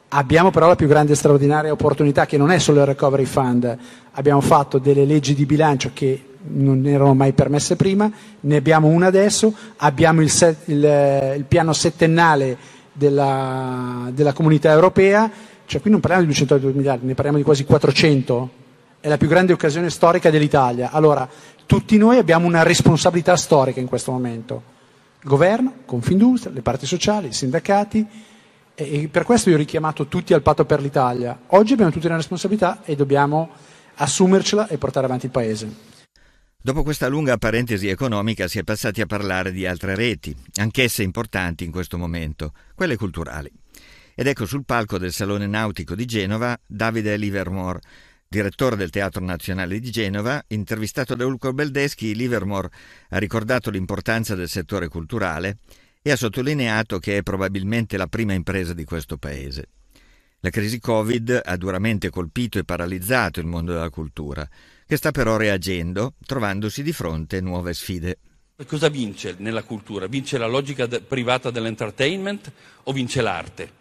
abbiamo 0.09 0.51
però 0.51 0.69
la 0.69 0.77
più 0.77 0.87
grande 0.87 1.15
e 1.15 1.17
straordinaria 1.17 1.73
opportunità 1.73 2.27
che 2.27 2.37
non 2.37 2.51
è 2.51 2.59
solo 2.59 2.81
il 2.81 2.87
Recovery 2.89 3.25
Fund, 3.25 3.79
abbiamo 4.11 4.43
fatto 4.43 4.77
delle 4.77 5.07
leggi 5.07 5.33
di 5.33 5.47
bilancio 5.47 5.93
che 5.95 6.25
non 6.51 6.85
erano 6.85 7.15
mai 7.15 7.33
permesse 7.33 7.75
prima, 7.75 8.13
ne 8.41 8.57
abbiamo 8.57 8.89
una 8.89 9.07
adesso, 9.07 9.51
abbiamo 9.79 10.21
il, 10.21 10.29
set, 10.29 10.69
il, 10.69 11.35
il 11.39 11.45
piano 11.49 11.73
settennale 11.73 12.77
della, 12.99 14.11
della 14.13 14.33
comunità 14.33 14.71
europea 14.73 15.31
cioè 15.69 15.83
qui 15.83 15.91
non 15.91 16.01
parliamo 16.01 16.25
di 16.25 16.31
202 16.31 16.73
miliardi, 16.73 17.05
ne 17.05 17.13
parliamo 17.13 17.37
di 17.37 17.45
quasi 17.45 17.65
400. 17.65 18.51
È 19.01 19.09
la 19.09 19.19
più 19.19 19.29
grande 19.29 19.53
occasione 19.53 19.91
storica 19.91 20.31
dell'Italia. 20.31 20.91
Allora, 20.93 21.29
tutti 21.67 21.99
noi 21.99 22.17
abbiamo 22.17 22.47
una 22.47 22.63
responsabilità 22.63 23.37
storica 23.37 23.79
in 23.79 23.87
questo 23.87 24.11
momento. 24.11 24.63
Governo, 25.23 25.75
Confindustria, 25.85 26.55
le 26.55 26.63
parti 26.63 26.87
sociali, 26.87 27.29
i 27.29 27.33
sindacati. 27.35 28.07
E 28.75 29.09
per 29.13 29.25
questo 29.25 29.51
io 29.51 29.57
ho 29.57 29.59
richiamato 29.59 30.07
tutti 30.07 30.33
al 30.33 30.41
patto 30.41 30.65
per 30.65 30.81
l'Italia. 30.81 31.39
Oggi 31.49 31.75
abbiamo 31.75 31.91
tutti 31.91 32.07
una 32.07 32.17
responsabilità 32.17 32.81
e 32.83 32.97
dobbiamo 32.97 33.51
assumercela 33.97 34.69
e 34.69 34.79
portare 34.79 35.05
avanti 35.05 35.27
il 35.27 35.33
Paese. 35.33 35.71
Dopo 36.69 36.83
questa 36.83 37.09
lunga 37.09 37.39
parentesi 37.39 37.89
economica 37.89 38.47
si 38.47 38.59
è 38.59 38.63
passati 38.63 39.01
a 39.01 39.07
parlare 39.07 39.53
di 39.53 39.65
altre 39.65 39.95
reti, 39.95 40.37
anch'esse 40.57 41.03
importanti 41.03 41.65
in 41.65 41.71
questo 41.71 41.97
momento, 41.97 42.53
quelle 42.75 42.99
culturali. 42.99 43.51
Ed 44.15 44.27
ecco 44.27 44.45
sul 44.45 44.67
palco 44.67 44.99
del 44.99 45.15
Salone 45.15 45.47
Nautico 45.47 45.95
di 45.95 46.05
Genova 46.05 46.61
Davide 46.67 47.17
Livermore, 47.17 47.81
direttore 48.29 48.77
del 48.77 48.91
Teatro 48.91 49.25
Nazionale 49.25 49.81
di 49.81 49.91
Genova, 49.91 50.45
intervistato 50.49 51.15
da 51.15 51.25
Ulco 51.25 51.55
Beldeschi, 51.55 52.15
Livermore 52.15 52.69
ha 53.09 53.17
ricordato 53.17 53.71
l'importanza 53.71 54.35
del 54.35 54.51
settore 54.51 54.89
culturale 54.89 55.61
e 56.03 56.11
ha 56.11 56.17
sottolineato 56.17 56.99
che 56.99 57.17
è 57.17 57.23
probabilmente 57.23 57.97
la 57.97 58.09
prima 58.09 58.35
impresa 58.35 58.75
di 58.75 58.85
questo 58.85 59.17
paese. 59.17 59.71
La 60.41 60.51
crisi 60.51 60.79
Covid 60.79 61.41
ha 61.47 61.57
duramente 61.57 62.11
colpito 62.11 62.59
e 62.59 62.65
paralizzato 62.65 63.41
il 63.41 63.47
mondo 63.47 63.73
della 63.73 63.89
cultura, 63.89 64.47
che 64.89 64.97
sta 64.97 65.13
però 65.13 65.37
reagendo, 65.37 66.15
trovandosi 66.27 66.83
di 66.83 66.93
fronte 66.93 67.41
nuove 67.41 67.75
sfide. 67.75 68.19
Cosa 68.67 68.89
vince 68.89 69.37
nella 69.39 69.63
cultura? 69.63 70.09
Vince 70.09 70.39
la 70.39 70.49
logica 70.49 70.87
de- 70.87 71.01
privata 71.01 71.51
dell'entertainment 71.51 72.51
o 72.83 72.93
vince 72.93 73.21
l'arte? 73.21 73.77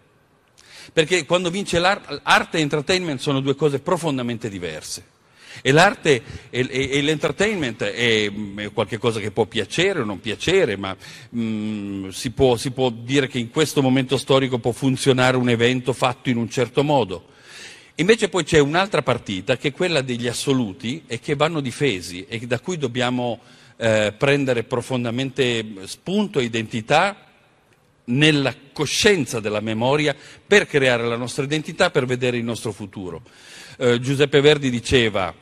perché 0.94 1.26
quando 1.26 1.50
vince 1.50 1.80
l'arte, 1.80 2.20
arte 2.24 2.58
e 2.58 2.62
entertainment 2.62 3.20
sono 3.20 3.40
due 3.40 3.56
cose 3.56 3.80
profondamente 3.80 4.50
diverse. 4.50 5.16
E 5.62 5.72
l'arte 5.72 6.22
e, 6.50 6.68
e, 6.70 6.90
e 6.92 7.02
l'entertainment 7.02 7.84
è, 7.84 8.32
è 8.32 8.72
qualcosa 8.72 9.20
che 9.20 9.32
può 9.32 9.46
piacere 9.46 10.02
o 10.02 10.06
non 10.06 10.20
piacere, 10.20 10.78
ma 10.78 10.96
mh, 11.30 11.42
mm, 11.42 12.10
si, 12.10 12.30
può, 12.32 12.58
si 12.58 12.72
può 12.72 12.90
dire 12.90 13.28
che 13.28 13.40
in 13.40 13.50
questo 13.50 13.82
momento 13.82 14.18
storico 14.18 14.60
può 14.60 14.72
funzionare 14.72 15.36
un 15.36 15.50
evento 15.50 15.94
fatto 15.94 16.30
in 16.30 16.38
un 16.38 16.50
certo 16.50 16.84
modo. 16.84 17.36
Invece 18.00 18.30
poi 18.30 18.44
c'è 18.44 18.60
un'altra 18.60 19.02
partita 19.02 19.58
che 19.58 19.70
è 19.70 19.72
quella 19.72 20.02
degli 20.02 20.28
assoluti 20.28 21.04
e 21.08 21.20
che 21.20 21.36
vanno 21.36 21.62
difesi 21.62 22.26
e 22.28 22.46
da 22.46 22.60
cui 22.60 22.78
dobbiamo 22.78 23.40
eh, 23.76 24.14
prendere 24.16 24.64
profondamente 24.64 25.66
spunto 25.86 26.40
e 26.40 26.44
identità 26.44 27.26
nella 28.06 28.54
coscienza 28.72 29.40
della 29.40 29.62
memoria 29.62 30.16
per 30.46 30.68
creare 30.68 31.08
la 31.08 31.16
nostra 31.16 31.44
identità, 31.44 31.90
per 31.90 32.06
vedere 32.06 32.38
il 32.38 32.44
nostro 32.44 32.72
futuro. 32.72 33.24
Eh, 33.78 34.00
Giuseppe 34.00 34.42
Verdi 34.42 34.70
diceva 34.70 35.34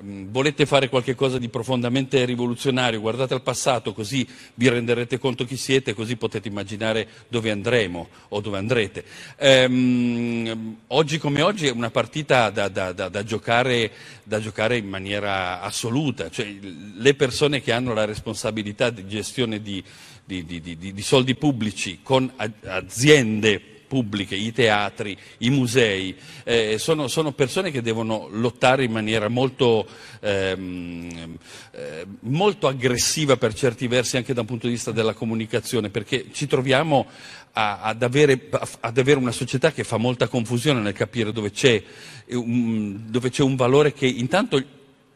volete 0.00 0.66
fare 0.66 0.88
qualcosa 0.88 1.38
di 1.38 1.48
profondamente 1.48 2.24
rivoluzionario, 2.24 3.00
guardate 3.00 3.34
al 3.34 3.42
passato 3.42 3.92
così 3.92 4.26
vi 4.54 4.68
renderete 4.68 5.18
conto 5.18 5.44
chi 5.44 5.56
siete, 5.56 5.94
così 5.94 6.16
potete 6.16 6.48
immaginare 6.48 7.08
dove 7.28 7.50
andremo 7.50 8.08
o 8.28 8.40
dove 8.40 8.58
andrete. 8.58 9.04
Ehm, 9.36 10.76
oggi 10.88 11.18
come 11.18 11.42
oggi 11.42 11.66
è 11.66 11.70
una 11.70 11.90
partita 11.90 12.50
da, 12.50 12.68
da, 12.68 12.92
da, 12.92 13.08
da 13.08 13.24
giocare, 13.24 13.90
giocare, 14.24 14.76
in 14.76 14.88
maniera 14.88 15.60
assoluta, 15.60 16.30
cioè, 16.30 16.46
le 16.94 17.14
persone 17.14 17.60
che 17.60 17.72
hanno 17.72 17.92
la 17.92 18.04
responsabilità 18.04 18.90
di 18.90 19.06
gestione 19.06 19.60
di, 19.60 19.82
di, 20.24 20.44
di, 20.44 20.76
di 20.76 21.02
soldi 21.02 21.34
pubblici 21.34 22.00
con 22.02 22.32
aziende 22.64 23.71
pubbliche, 23.92 24.34
i 24.34 24.52
teatri, 24.52 25.14
i 25.38 25.50
musei, 25.50 26.16
eh, 26.44 26.78
sono, 26.78 27.08
sono, 27.08 27.32
persone 27.32 27.70
che 27.70 27.82
devono 27.82 28.26
lottare 28.30 28.84
in 28.84 28.90
maniera 28.90 29.28
molto, 29.28 29.86
ehm, 30.20 31.36
eh, 31.72 32.06
molto, 32.20 32.68
aggressiva 32.68 33.36
per 33.36 33.52
certi 33.52 33.86
versi 33.88 34.16
anche 34.16 34.32
da 34.32 34.40
un 34.40 34.46
punto 34.46 34.66
di 34.66 34.72
vista 34.72 34.92
della 34.92 35.12
comunicazione, 35.12 35.90
perché 35.90 36.28
ci 36.32 36.46
troviamo 36.46 37.06
ad, 37.52 38.02
avere, 38.02 38.48
ad, 38.80 38.96
avere, 38.96 39.18
una 39.18 39.30
società 39.30 39.72
che 39.72 39.84
fa 39.84 39.98
molta 39.98 40.26
confusione 40.26 40.80
nel 40.80 40.94
capire 40.94 41.30
dove 41.30 41.50
c'è 41.50 41.82
dove 42.24 43.28
c'è 43.28 43.42
un 43.42 43.56
valore 43.56 43.92
che 43.92 44.06
intanto 44.06 44.62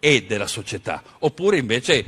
è 0.06 0.22
della 0.22 0.46
società, 0.46 1.02
oppure 1.18 1.58
invece, 1.58 2.04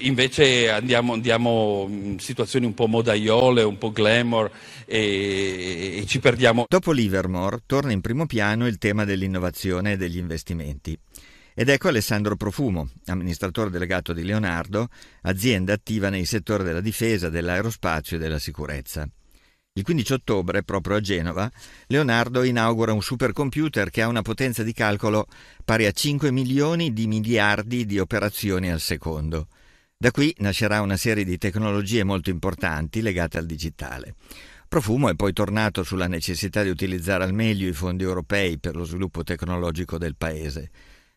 invece 0.00 0.70
andiamo, 0.70 1.14
andiamo, 1.14 1.86
in 1.88 2.18
situazioni 2.18 2.66
un 2.66 2.74
po' 2.74 2.86
modaiole, 2.86 3.62
un 3.62 3.78
po' 3.78 3.90
glamour 3.90 4.50
e, 4.84 5.96
e 5.96 6.04
ci 6.06 6.18
perdiamo. 6.18 6.66
Dopo 6.68 6.92
Livermore 6.92 7.62
torna 7.64 7.92
in 7.92 8.02
primo 8.02 8.26
piano 8.26 8.66
il 8.66 8.76
tema 8.76 9.06
dell'innovazione 9.06 9.92
e 9.92 9.96
degli 9.96 10.18
investimenti. 10.18 10.98
Ed 11.54 11.70
ecco 11.70 11.88
Alessandro 11.88 12.36
Profumo, 12.36 12.90
amministratore 13.06 13.70
delegato 13.70 14.12
di 14.12 14.24
Leonardo, 14.24 14.88
azienda 15.22 15.72
attiva 15.72 16.10
nei 16.10 16.26
settori 16.26 16.64
della 16.64 16.82
difesa, 16.82 17.30
dell'aerospazio 17.30 18.18
e 18.18 18.20
della 18.20 18.38
sicurezza. 18.38 19.08
Il 19.74 19.84
15 19.84 20.12
ottobre, 20.12 20.62
proprio 20.62 20.96
a 20.96 21.00
Genova, 21.00 21.50
Leonardo 21.86 22.42
inaugura 22.42 22.92
un 22.92 23.00
supercomputer 23.00 23.88
che 23.88 24.02
ha 24.02 24.06
una 24.06 24.20
potenza 24.20 24.62
di 24.62 24.74
calcolo 24.74 25.26
pari 25.64 25.86
a 25.86 25.92
5 25.92 26.30
milioni 26.30 26.92
di 26.92 27.06
miliardi 27.06 27.86
di 27.86 27.98
operazioni 27.98 28.70
al 28.70 28.80
secondo. 28.80 29.48
Da 29.96 30.10
qui 30.10 30.34
nascerà 30.40 30.82
una 30.82 30.98
serie 30.98 31.24
di 31.24 31.38
tecnologie 31.38 32.04
molto 32.04 32.28
importanti 32.28 33.00
legate 33.00 33.38
al 33.38 33.46
digitale. 33.46 34.14
Profumo 34.68 35.08
è 35.08 35.14
poi 35.14 35.32
tornato 35.32 35.82
sulla 35.84 36.06
necessità 36.06 36.62
di 36.62 36.68
utilizzare 36.68 37.24
al 37.24 37.32
meglio 37.32 37.66
i 37.66 37.72
fondi 37.72 38.02
europei 38.02 38.58
per 38.58 38.76
lo 38.76 38.84
sviluppo 38.84 39.24
tecnologico 39.24 39.96
del 39.96 40.16
paese. 40.16 40.70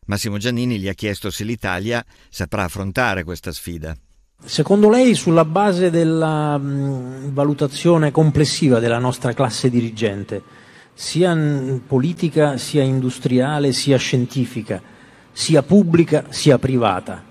Massimo 0.05 0.37
Giannini 0.37 0.79
gli 0.79 0.87
ha 0.87 0.93
chiesto 0.93 1.29
se 1.29 1.43
l'Italia 1.43 2.05
saprà 2.29 2.63
affrontare 2.63 3.25
questa 3.25 3.51
sfida. 3.51 3.93
Secondo 4.45 4.89
lei, 4.89 5.15
sulla 5.15 5.43
base 5.43 5.89
della 5.89 6.57
mh, 6.57 7.33
valutazione 7.33 8.11
complessiva 8.11 8.79
della 8.79 8.99
nostra 8.99 9.33
classe 9.33 9.71
dirigente, 9.71 10.41
sia 10.93 11.35
politica, 11.85 12.57
sia 12.57 12.83
industriale, 12.83 13.73
sia 13.73 13.97
scientifica, 13.97 14.81
sia 15.31 15.63
pubblica, 15.63 16.25
sia 16.29 16.59
privata, 16.59 17.23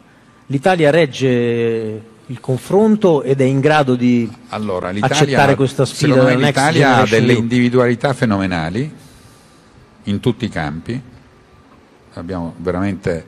l'Italia 0.47 0.91
regge 0.91 2.03
il 2.27 2.41
confronto 2.41 3.23
ed 3.23 3.41
è 3.41 3.45
in 3.45 3.61
grado 3.61 3.95
di 3.95 4.31
allora, 4.49 4.93
accettare 5.01 5.55
questa 5.55 5.85
sfida 5.85 6.15
secondo 6.15 6.37
me 6.37 6.47
l'Italia 6.47 6.97
ha 6.97 7.07
delle 7.07 7.35
individualità 7.35 8.13
fenomenali 8.13 8.93
in 10.05 10.21
tutti 10.21 10.45
i 10.47 10.49
campi. 10.49 11.01
Abbiamo 12.15 12.55
veramente 12.59 13.27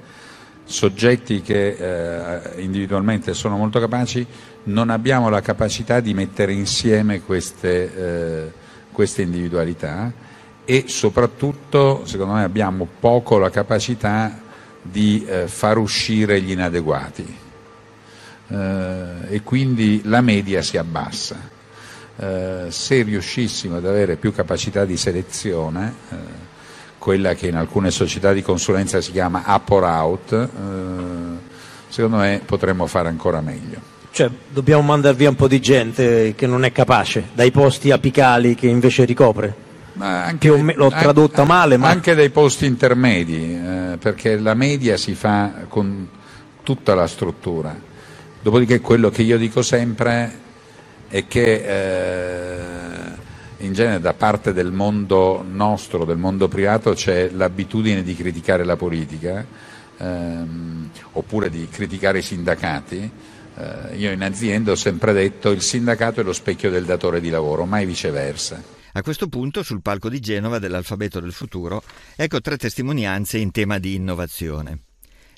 soggetti 0.67 1.41
che 1.41 1.69
eh, 1.69 2.61
individualmente 2.61 3.33
sono 3.33 3.57
molto 3.57 3.81
capaci, 3.81 4.27
non 4.65 4.91
abbiamo 4.91 5.29
la 5.29 5.41
capacità 5.41 6.01
di 6.01 6.13
mettere 6.13 6.53
insieme 6.53 7.23
queste, 7.23 7.95
eh, 8.47 8.53
queste 8.93 9.23
individualità 9.23 10.13
e 10.65 10.85
soprattutto, 10.89 12.05
secondo 12.05 12.35
me, 12.35 12.43
abbiamo 12.43 12.87
poco 12.99 13.39
la 13.39 13.51
capacità 13.51 14.41
di 14.83 15.25
eh, 15.25 15.47
far 15.47 15.79
uscire 15.79 16.41
gli 16.41 16.51
inadeguati 16.51 17.37
eh, 18.49 19.07
e 19.29 19.43
quindi 19.43 20.03
la 20.05 20.21
media 20.21 20.63
si 20.63 20.77
abbassa. 20.77 21.55
Eh, 22.19 22.67
se 22.69 23.03
riuscissimo 23.03 23.77
ad 23.77 23.87
avere 23.87 24.17
più 24.17 24.33
capacità 24.33 24.85
di 24.85 24.97
selezione, 24.97 25.95
eh, 26.11 26.17
quella 27.07 27.35
che 27.35 27.47
in 27.47 27.55
alcune 27.55 27.93
società 27.93 28.33
di 28.33 28.43
consulenza 28.43 29.01
si 29.01 29.13
chiama 29.13 29.45
up 29.47 29.71
or 29.71 29.85
out, 29.85 30.33
eh, 30.33 31.39
secondo 31.87 32.17
me 32.17 32.41
potremmo 32.45 32.89
fare 32.89 33.09
ancora 33.09 33.41
meglio. 33.41 33.79
Cioè, 34.11 34.29
dobbiamo 34.49 34.83
mandar 34.83 35.15
via 35.15 35.29
un 35.29 35.37
po' 35.37 35.47
di 35.47 35.61
gente 35.61 36.35
che 36.35 36.49
non 36.49 36.65
è 36.65 36.73
capace, 36.73 37.29
dai 37.33 37.53
posti 37.53 37.93
apicali 37.93 38.57
che 38.57 38.67
invece 38.67 39.05
ricopre. 39.05 39.55
Anche, 39.99 40.49
l'ho 40.49 40.91
tradotta 40.91 41.43
anche, 41.43 41.53
male, 41.53 41.77
ma... 41.77 41.91
Anche 41.91 42.17
dei 42.17 42.31
posti 42.31 42.67
intermedi, 42.67 43.55
eh, 43.55 43.99
perché 43.99 44.37
la 44.37 44.55
media 44.55 44.97
si 44.97 45.15
fa 45.15 45.53
con 45.69 46.09
tutta 46.65 46.97
la 46.97 47.07
struttura. 47.07 47.73
Dopodiché 48.43 48.81
quello 48.81 49.11
che 49.11 49.23
io 49.23 49.39
dico 49.39 49.63
sempre 49.63 50.39
è 51.07 51.25
che 51.29 51.55
eh, 51.65 52.76
in 53.59 53.73
genere 53.73 54.01
da 54.01 54.15
parte 54.15 54.53
del 54.53 54.73
mondo 54.73 55.45
nostro, 55.49 56.05
del 56.05 56.19
mondo 56.19 56.49
privato, 56.49 56.93
c'è 56.93 57.31
l'abitudine 57.31 58.03
di 58.03 58.15
criticare 58.15 58.65
la 58.65 58.77
politica 58.77 59.45
ehm, 59.99 60.91
oppure 61.13 61.51
di 61.51 61.69
criticare 61.69 62.19
i 62.19 62.23
sindacati. 62.23 63.11
Eh, 63.59 63.97
io 63.97 64.11
in 64.11 64.23
azienda 64.23 64.73
ho 64.73 64.77
sempre 64.77 65.13
detto 65.13 65.51
il 65.51 65.63
sindacato 65.63 66.21
è 66.21 66.25
lo 66.25 66.33
specchio 66.33 66.71
del 66.71 66.85
datore 66.85 67.21
di 67.21 67.31
lavoro, 67.31 67.65
mai 67.65 67.87
viceversa. 67.87 68.63
A 68.93 69.03
questo 69.03 69.29
punto, 69.29 69.63
sul 69.63 69.83
palco 69.83 70.09
di 70.09 70.21
Genova 70.21 70.59
dell'Alfabeto 70.59 71.21
del 71.21 71.33
Futuro, 71.33 71.83
ecco 72.17 72.41
tre 72.41 72.57
testimonianze 72.57 73.39
in 73.39 73.51
tema 73.51 73.79
di 73.79 73.95
innovazione. 73.95 74.81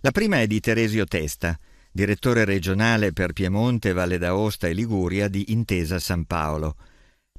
La 0.00 0.12
prima 0.12 0.40
è 0.40 0.46
di 0.46 0.60
Teresio 0.60 1.04
Testa, 1.06 1.58
direttore 1.90 2.44
regionale 2.44 3.12
per 3.12 3.32
Piemonte, 3.32 3.92
Valle 3.92 4.18
d'Aosta 4.18 4.68
e 4.68 4.72
Liguria 4.72 5.26
di 5.26 5.50
Intesa 5.52 5.98
San 5.98 6.24
Paolo. 6.24 6.76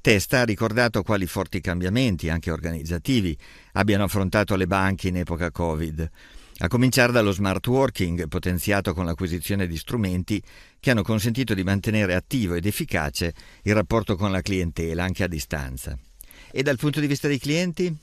Testa 0.01 0.39
ha 0.39 0.45
ricordato 0.45 1.03
quali 1.03 1.25
forti 1.25 1.59
cambiamenti, 1.59 2.29
anche 2.29 2.51
organizzativi, 2.51 3.37
abbiano 3.73 4.05
affrontato 4.05 4.55
le 4.55 4.65
banche 4.65 5.09
in 5.09 5.17
epoca 5.17 5.51
Covid, 5.51 6.09
a 6.59 6.67
cominciare 6.67 7.11
dallo 7.11 7.31
smart 7.31 7.65
working 7.67 8.27
potenziato 8.29 8.93
con 8.93 9.05
l'acquisizione 9.05 9.67
di 9.67 9.77
strumenti 9.77 10.41
che 10.79 10.91
hanno 10.91 11.03
consentito 11.03 11.53
di 11.53 11.63
mantenere 11.63 12.15
attivo 12.15 12.53
ed 12.53 12.65
efficace 12.65 13.33
il 13.63 13.73
rapporto 13.73 14.15
con 14.15 14.31
la 14.31 14.41
clientela 14.41 15.03
anche 15.03 15.23
a 15.23 15.27
distanza. 15.27 15.97
E 16.51 16.63
dal 16.63 16.77
punto 16.77 17.01
di 17.01 17.07
vista 17.07 17.27
dei 17.27 17.39
clienti? 17.39 17.93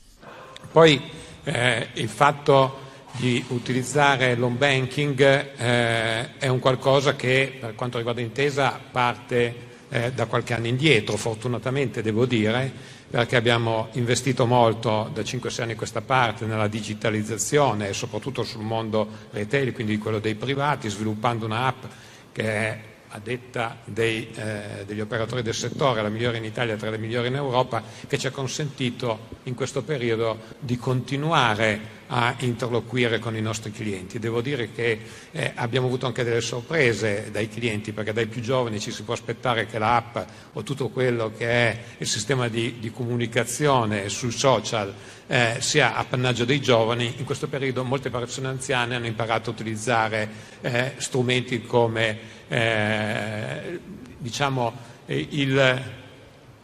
Poi 0.71 1.01
eh, 1.45 1.87
il 1.93 2.09
fatto 2.09 2.85
di 3.13 3.43
utilizzare 3.49 4.35
l'home 4.35 4.57
banking 4.57 5.19
eh, 5.19 6.37
è 6.37 6.47
un 6.47 6.59
qualcosa 6.59 7.15
che 7.15 7.57
per 7.59 7.73
quanto 7.73 7.97
riguarda 7.97 8.21
Intesa 8.21 8.79
parte 8.91 9.66
eh, 9.89 10.11
da 10.11 10.25
qualche 10.25 10.53
anno 10.53 10.67
indietro, 10.67 11.17
fortunatamente 11.17 12.01
devo 12.01 12.25
dire, 12.25 12.71
perché 13.09 13.35
abbiamo 13.35 13.87
investito 13.93 14.45
molto 14.45 15.09
da 15.13 15.21
5-6 15.21 15.61
anni 15.61 15.71
a 15.73 15.75
questa 15.75 16.01
parte 16.01 16.45
nella 16.45 16.67
digitalizzazione 16.67 17.89
e 17.89 17.93
soprattutto 17.93 18.43
sul 18.43 18.63
mondo 18.63 19.07
retail, 19.31 19.71
quindi 19.71 19.97
quello 19.97 20.19
dei 20.19 20.35
privati, 20.35 20.89
sviluppando 20.89 21.45
un'app 21.45 21.83
che 22.31 22.43
è 22.43 22.79
a 23.09 23.19
detta 23.19 23.77
dei, 23.85 24.29
eh, 24.35 24.83
degli 24.85 24.99
operatori 24.99 25.41
del 25.41 25.53
settore, 25.53 26.01
la 26.01 26.09
migliore 26.09 26.37
in 26.37 26.43
Italia 26.43 26.75
tra 26.75 26.89
le 26.89 26.97
migliori 26.97 27.27
in 27.27 27.35
Europa, 27.35 27.83
che 28.07 28.17
ci 28.17 28.27
ha 28.27 28.31
consentito 28.31 29.35
in 29.43 29.55
questo 29.55 29.83
periodo 29.83 30.39
di 30.59 30.77
continuare 30.77 31.95
a 32.07 32.35
interloquire 32.39 33.19
con 33.19 33.35
i 33.35 33.41
nostri 33.41 33.71
clienti. 33.71 34.19
Devo 34.19 34.41
dire 34.41 34.71
che 34.71 34.99
eh, 35.31 35.51
abbiamo 35.55 35.87
avuto 35.87 36.05
anche 36.05 36.23
delle 36.23 36.41
sorprese 36.41 37.29
dai 37.31 37.49
clienti, 37.49 37.91
perché 37.91 38.13
dai 38.13 38.27
più 38.27 38.41
giovani 38.41 38.79
ci 38.79 38.91
si 38.91 39.03
può 39.03 39.13
aspettare 39.13 39.65
che 39.65 39.79
l'app 39.79 40.17
o 40.53 40.63
tutto 40.63 40.89
quello 40.89 41.31
che 41.35 41.47
è 41.47 41.79
il 41.97 42.07
sistema 42.07 42.47
di, 42.47 42.79
di 42.79 42.91
comunicazione 42.91 44.09
sui 44.09 44.31
social 44.31 44.93
eh, 45.27 45.57
sia 45.59 45.95
appannaggio 45.95 46.45
dei 46.45 46.61
giovani. 46.61 47.15
In 47.17 47.25
questo 47.25 47.47
periodo 47.47 47.83
molte 47.83 48.09
persone 48.09 48.47
anziane 48.47 48.95
hanno 48.95 49.07
imparato 49.07 49.49
a 49.49 49.53
utilizzare 49.53 50.29
eh, 50.61 50.93
strumenti 50.97 51.63
come 51.63 52.35
eh, 52.47 53.79
diciamo, 54.17 54.73
eh, 55.05 55.27
il, 55.31 55.57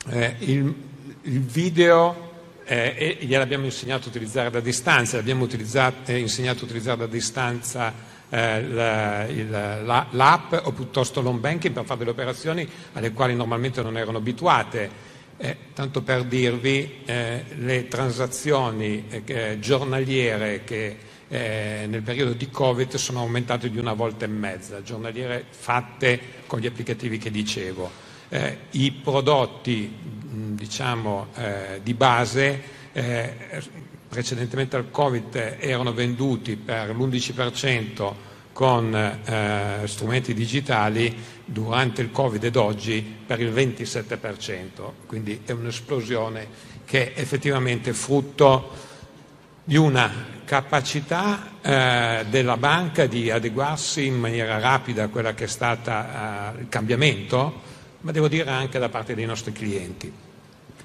eh, 0.09 0.35
il, 0.39 0.75
il, 1.23 1.39
video 1.41 2.31
eh, 2.65 3.17
gliel'abbiamo 3.21 3.65
insegnato 3.65 4.05
a 4.05 4.09
utilizzare 4.09 4.49
da 4.49 4.59
distanza, 4.59 5.17
l'abbiamo 5.17 5.47
eh, 5.47 6.17
insegnato 6.17 6.61
a 6.61 6.63
utilizzare 6.63 6.97
da 6.97 7.07
distanza 7.07 8.11
la, 8.29 9.25
il, 9.25 9.47
la, 9.49 10.07
l'app 10.09 10.53
o 10.63 10.71
piuttosto 10.71 11.21
l'home 11.21 11.37
banking 11.37 11.71
per 11.71 11.85
fare 11.85 11.99
delle 11.99 12.09
operazioni 12.09 12.67
alle 12.93 13.11
quali 13.11 13.35
normalmente 13.35 13.83
non 13.83 13.95
erano 13.95 14.17
abituate. 14.17 15.11
Eh, 15.37 15.57
tanto 15.73 16.01
per 16.03 16.23
dirvi, 16.23 17.01
eh, 17.05 17.43
le 17.57 17.87
transazioni 17.87 19.05
eh, 19.25 19.57
giornaliere 19.59 20.63
che 20.63 20.95
eh, 21.29 21.85
nel 21.87 22.01
periodo 22.01 22.33
di 22.33 22.49
Covid 22.49 22.95
sono 22.95 23.19
aumentate 23.19 23.69
di 23.69 23.77
una 23.77 23.93
volta 23.93 24.25
e 24.25 24.27
mezza, 24.27 24.83
giornaliere 24.83 25.45
fatte 25.49 26.19
con 26.47 26.59
gli 26.59 26.65
applicativi 26.65 27.17
che 27.17 27.31
dicevo. 27.31 27.89
Eh, 28.29 28.57
I 28.71 28.91
prodotti 28.91 29.91
diciamo, 30.55 31.27
eh, 31.35 31.79
di 31.83 31.93
base 31.93 32.61
eh, 32.93 33.33
precedentemente 34.07 34.75
al 34.75 34.91
Covid 34.91 35.57
erano 35.59 35.93
venduti 35.93 36.55
per 36.55 36.95
l'11% 36.95 38.13
con 38.53 38.93
eh, 38.95 39.81
strumenti 39.85 40.33
digitali, 40.35 41.15
durante 41.45 42.01
il 42.01 42.11
Covid 42.11 42.43
ed 42.43 42.55
oggi 42.55 43.03
per 43.25 43.41
il 43.41 43.51
27%, 43.51 44.91
quindi 45.07 45.41
è 45.45 45.51
un'esplosione 45.51 46.47
che 46.85 47.13
è 47.13 47.19
effettivamente 47.19 47.93
frutto 47.93 48.91
di 49.63 49.77
una 49.77 50.11
capacità 50.45 51.51
eh, 51.61 52.25
della 52.29 52.57
banca 52.57 53.05
di 53.05 53.31
adeguarsi 53.31 54.05
in 54.05 54.19
maniera 54.19 54.59
rapida 54.59 55.03
a 55.03 55.07
quello 55.07 55.33
che 55.33 55.45
è 55.45 55.47
stato 55.47 55.89
eh, 55.89 56.61
il 56.61 56.69
cambiamento, 56.69 57.61
ma 58.01 58.11
devo 58.11 58.27
dire 58.27 58.49
anche 58.49 58.79
da 58.79 58.89
parte 58.89 59.15
dei 59.15 59.25
nostri 59.25 59.53
clienti. 59.53 60.11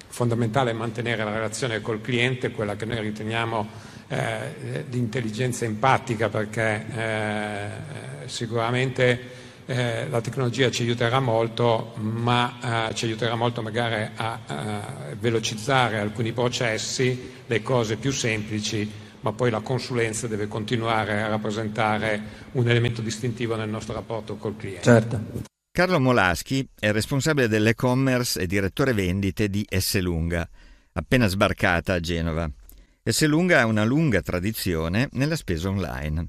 Fondamentale 0.07 0.73
mantenere 0.73 1.23
la 1.23 1.33
relazione 1.33 1.81
col 1.81 2.01
cliente, 2.01 2.51
quella 2.51 2.75
che 2.75 2.85
noi 2.85 3.01
riteniamo 3.01 3.67
eh, 4.07 4.85
di 4.87 4.97
intelligenza 4.97 5.65
empatica, 5.65 6.29
perché 6.29 6.85
eh, 6.95 7.67
sicuramente 8.25 9.38
eh, 9.69 10.09
la 10.09 10.19
tecnologia 10.19 10.71
ci 10.71 10.81
aiuterà 10.81 11.19
molto, 11.19 11.93
ma 11.97 12.89
eh, 12.89 12.95
ci 12.95 13.05
aiuterà 13.05 13.35
molto 13.35 13.61
magari 13.61 14.09
a, 14.15 14.39
a 14.47 14.81
velocizzare 15.19 15.99
alcuni 15.99 16.31
processi, 16.31 17.33
le 17.45 17.61
cose 17.61 17.97
più 17.97 18.11
semplici, 18.11 18.91
ma 19.19 19.31
poi 19.31 19.51
la 19.51 19.59
consulenza 19.59 20.25
deve 20.27 20.47
continuare 20.47 21.21
a 21.21 21.27
rappresentare 21.27 22.19
un 22.53 22.67
elemento 22.67 23.01
distintivo 23.01 23.55
nel 23.55 23.69
nostro 23.69 23.93
rapporto 23.93 24.37
col 24.37 24.57
cliente. 24.57 24.83
Certo. 24.83 25.21
Carlo 25.71 25.99
Molaschi 25.99 26.67
è 26.77 26.91
responsabile 26.91 27.47
dell'e-commerce 27.47 28.41
e 28.41 28.47
direttore 28.47 28.93
vendite 28.93 29.49
di 29.49 29.63
Esselunga, 29.69 30.49
appena 30.93 31.27
sbarcata 31.27 31.93
a 31.93 31.99
Genova. 31.99 32.49
Esselunga 33.03 33.59
ha 33.59 33.65
una 33.67 33.83
lunga 33.83 34.21
tradizione 34.21 35.09
nella 35.11 35.35
spesa 35.35 35.69
online. 35.69 36.25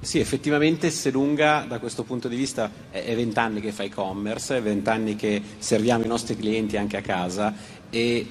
Sì, 0.00 0.20
effettivamente 0.20 0.90
Selunga 0.90 1.64
da 1.66 1.80
questo 1.80 2.04
punto 2.04 2.28
di 2.28 2.36
vista 2.36 2.70
è 2.88 3.16
vent'anni 3.16 3.60
che 3.60 3.72
fa 3.72 3.82
e-commerce, 3.82 4.56
è 4.56 4.62
vent'anni 4.62 5.16
che 5.16 5.42
serviamo 5.58 6.04
i 6.04 6.06
nostri 6.06 6.36
clienti 6.36 6.76
anche 6.76 6.96
a 6.96 7.02
casa 7.02 7.52
e 7.90 8.26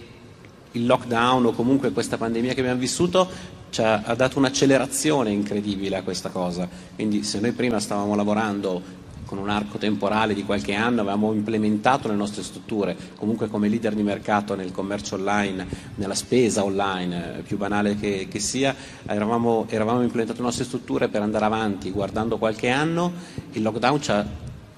il 0.72 0.86
lockdown 0.86 1.46
o 1.46 1.52
comunque 1.52 1.92
questa 1.92 2.18
pandemia 2.18 2.54
che 2.54 2.62
abbiamo 2.62 2.80
vissuto 2.80 3.30
ci 3.70 3.82
ha, 3.82 4.02
ha 4.02 4.16
dato 4.16 4.38
un'accelerazione 4.38 5.30
incredibile 5.30 5.98
a 5.98 6.04
questa 6.04 6.30
cosa. 6.30 6.70
Quindi 6.96 7.24
se 7.24 7.42
noi 7.42 7.52
prima 7.52 7.82
stavamo 7.82 8.16
lavorando 8.16 8.82
con 9.28 9.38
un 9.38 9.50
arco 9.50 9.78
temporale 9.78 10.34
di 10.34 10.44
qualche 10.44 10.74
anno 10.74 11.02
avevamo 11.02 11.34
implementato 11.34 12.08
le 12.08 12.16
nostre 12.16 12.42
strutture, 12.42 12.96
comunque 13.18 13.50
come 13.50 13.68
leader 13.68 13.94
di 13.94 14.02
mercato 14.02 14.56
nel 14.56 14.72
commercio 14.72 15.16
online, 15.16 15.68
nella 15.96 16.16
spesa 16.16 16.64
online, 16.64 17.40
eh, 17.40 17.42
più 17.42 17.58
banale 17.58 17.96
che, 17.98 18.28
che 18.30 18.40
sia, 18.40 18.74
eravamo, 19.06 19.66
eravamo 19.70 20.02
implementati 20.02 20.40
le 20.40 20.46
nostre 20.46 20.64
strutture 20.64 21.10
per 21.10 21.22
andare 21.22 21.46
avanti 21.46 21.92
guardando 21.92 22.38
qualche 22.38 22.70
anno, 22.70 23.12
il 23.52 23.62
lockdown 23.62 24.02
ci 24.02 24.12
ha, 24.12 24.26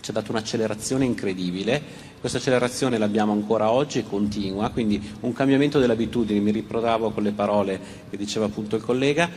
ci 0.02 0.10
ha 0.10 0.14
dato 0.14 0.32
un'accelerazione 0.32 1.06
incredibile, 1.06 2.08
questa 2.20 2.40
accelerazione 2.40 2.98
l'abbiamo 2.98 3.32
ancora 3.32 3.70
oggi 3.70 4.00
e 4.00 4.04
continua, 4.04 4.70
quindi 4.70 5.02
un 5.22 5.32
cambiamento 5.32 5.80
delle 5.80 5.94
abitudini, 5.94 6.40
mi 6.40 6.52
riprodavo 6.52 7.12
con 7.12 7.24
le 7.24 7.32
parole 7.32 7.80
che 8.10 8.18
diceva 8.18 8.46
appunto 8.46 8.76
il 8.76 8.82
collega, 8.82 9.30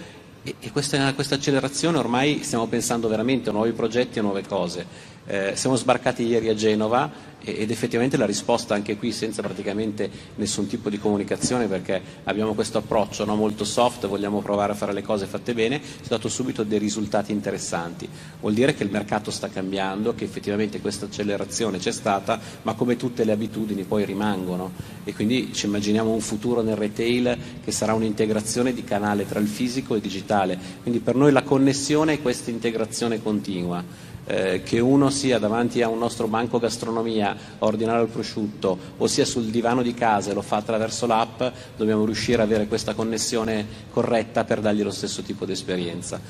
e, 0.42 0.57
e 0.61 0.70
questa, 0.72 1.12
questa, 1.14 1.37
accelerazione 1.37 1.98
ormai 1.98 2.42
stiamo 2.42 2.66
pensando 2.66 3.09
veramente 3.09 3.50
a 3.50 3.52
nuovi 3.52 3.72
progetti, 3.72 4.18
a 4.18 4.22
nuove 4.22 4.44
cose. 4.46 5.11
Eh, 5.24 5.52
siamo 5.54 5.76
sbarcati 5.76 6.26
ieri 6.26 6.48
a 6.48 6.54
Genova 6.54 7.30
ed 7.44 7.70
effettivamente 7.70 8.16
la 8.16 8.26
risposta 8.26 8.74
anche 8.74 8.96
qui 8.96 9.11
senza 9.12 9.42
praticamente 9.42 10.11
nessun 10.37 10.66
tipo 10.66 10.88
di 10.88 10.98
comunicazione 10.98 11.66
perché 11.66 12.00
abbiamo 12.24 12.54
questo 12.54 12.78
approccio 12.78 13.24
no, 13.24 13.35
molto 13.35 13.64
soft, 13.64 14.06
vogliamo 14.06 14.40
provare 14.40 14.72
a 14.72 14.74
fare 14.74 14.92
le 14.92 15.02
cose 15.02 15.26
fatte 15.26 15.54
bene, 15.54 15.80
ci 15.80 16.04
ha 16.04 16.08
dato 16.08 16.28
subito 16.28 16.62
dei 16.62 16.78
risultati 16.78 17.32
interessanti. 17.32 18.08
Vuol 18.40 18.54
dire 18.54 18.74
che 18.74 18.85
il 18.85 18.90
mercato 18.90 19.30
sta 19.30 19.48
cambiando, 19.48 20.14
che 20.14 20.24
effettivamente 20.24 20.80
questa 20.80 21.06
accelerazione 21.06 21.78
c'è 21.78 21.92
stata, 21.92 22.38
ma 22.62 22.74
come 22.74 22.96
tutte 22.96 23.24
le 23.24 23.32
abitudini 23.32 23.85
poi 23.85 24.04
rimangono 24.04 24.72
e 25.04 25.12
quindi 25.14 25.52
ci 25.52 25.66
immaginiamo 25.66 26.12
un 26.12 26.20
futuro 26.20 26.62
nel 26.62 26.76
retail 26.76 27.37
che 27.62 27.72
sarà 27.72 27.94
un'integrazione 27.94 28.72
di 28.72 28.85
canale 28.85 29.26
tra 29.26 29.40
il 29.40 29.48
fisico 29.48 29.94
e 29.94 29.96
il 29.96 30.02
digitale. 30.02 30.58
Quindi 30.82 31.00
per 31.00 31.16
noi 31.16 31.32
la 31.32 31.42
connessione 31.42 32.14
è 32.14 32.22
questa 32.22 32.50
integrazione 32.50 33.22
continua 33.22 34.11
eh, 34.24 34.62
che 34.62 34.78
uno 34.78 35.11
sia 35.11 35.38
davanti 35.38 35.82
a 35.82 35.88
un 35.88 35.98
nostro 35.98 36.28
banco 36.28 36.58
gastronomia 36.58 37.30
a 37.58 37.64
ordinare 37.66 38.02
il 38.02 38.08
prosciutto 38.08 38.78
o 38.96 39.06
sia 39.06 39.24
sul 39.24 39.46
divano 39.46 39.82
di 39.82 39.94
casa 39.94 40.30
e 40.30 40.35
lo 40.35 40.42
fa 40.42 40.56
attraverso 40.56 41.06
l'app, 41.06 41.42
dobbiamo 41.76 42.04
riuscire 42.04 42.42
ad 42.42 42.48
avere 42.48 42.66
questa 42.66 42.94
connessione 42.94 43.66
corretta 43.90 44.44
per 44.44 44.61
dargli 44.61 44.82
lo 44.82 44.90
stesso 44.90 45.22
tipo 45.22 45.44
di 45.44 45.52
esperienza. 45.52 46.20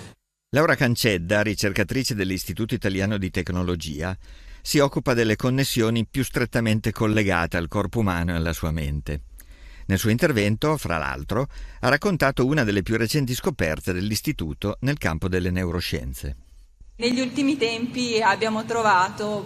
Laura 0.54 0.74
Cancedda, 0.74 1.40
ricercatrice 1.40 2.14
dell'Istituto 2.14 2.74
Italiano 2.74 3.16
di 3.16 3.30
Tecnologia, 3.30 4.16
si 4.60 4.78
occupa 4.78 5.14
delle 5.14 5.34
connessioni 5.34 6.06
più 6.06 6.22
strettamente 6.22 6.92
collegate 6.92 7.56
al 7.56 7.68
corpo 7.68 8.00
umano 8.00 8.32
e 8.32 8.36
alla 8.36 8.52
sua 8.52 8.70
mente. 8.70 9.22
Nel 9.86 9.98
suo 9.98 10.10
intervento, 10.10 10.76
fra 10.76 10.98
l'altro, 10.98 11.48
ha 11.80 11.88
raccontato 11.88 12.46
una 12.46 12.64
delle 12.64 12.82
più 12.82 12.96
recenti 12.96 13.34
scoperte 13.34 13.92
dell'Istituto 13.92 14.76
nel 14.80 14.98
campo 14.98 15.28
delle 15.28 15.50
neuroscienze. 15.50 16.36
Negli 17.02 17.18
ultimi 17.18 17.56
tempi 17.56 18.22
abbiamo 18.22 18.64
trovato 18.64 19.44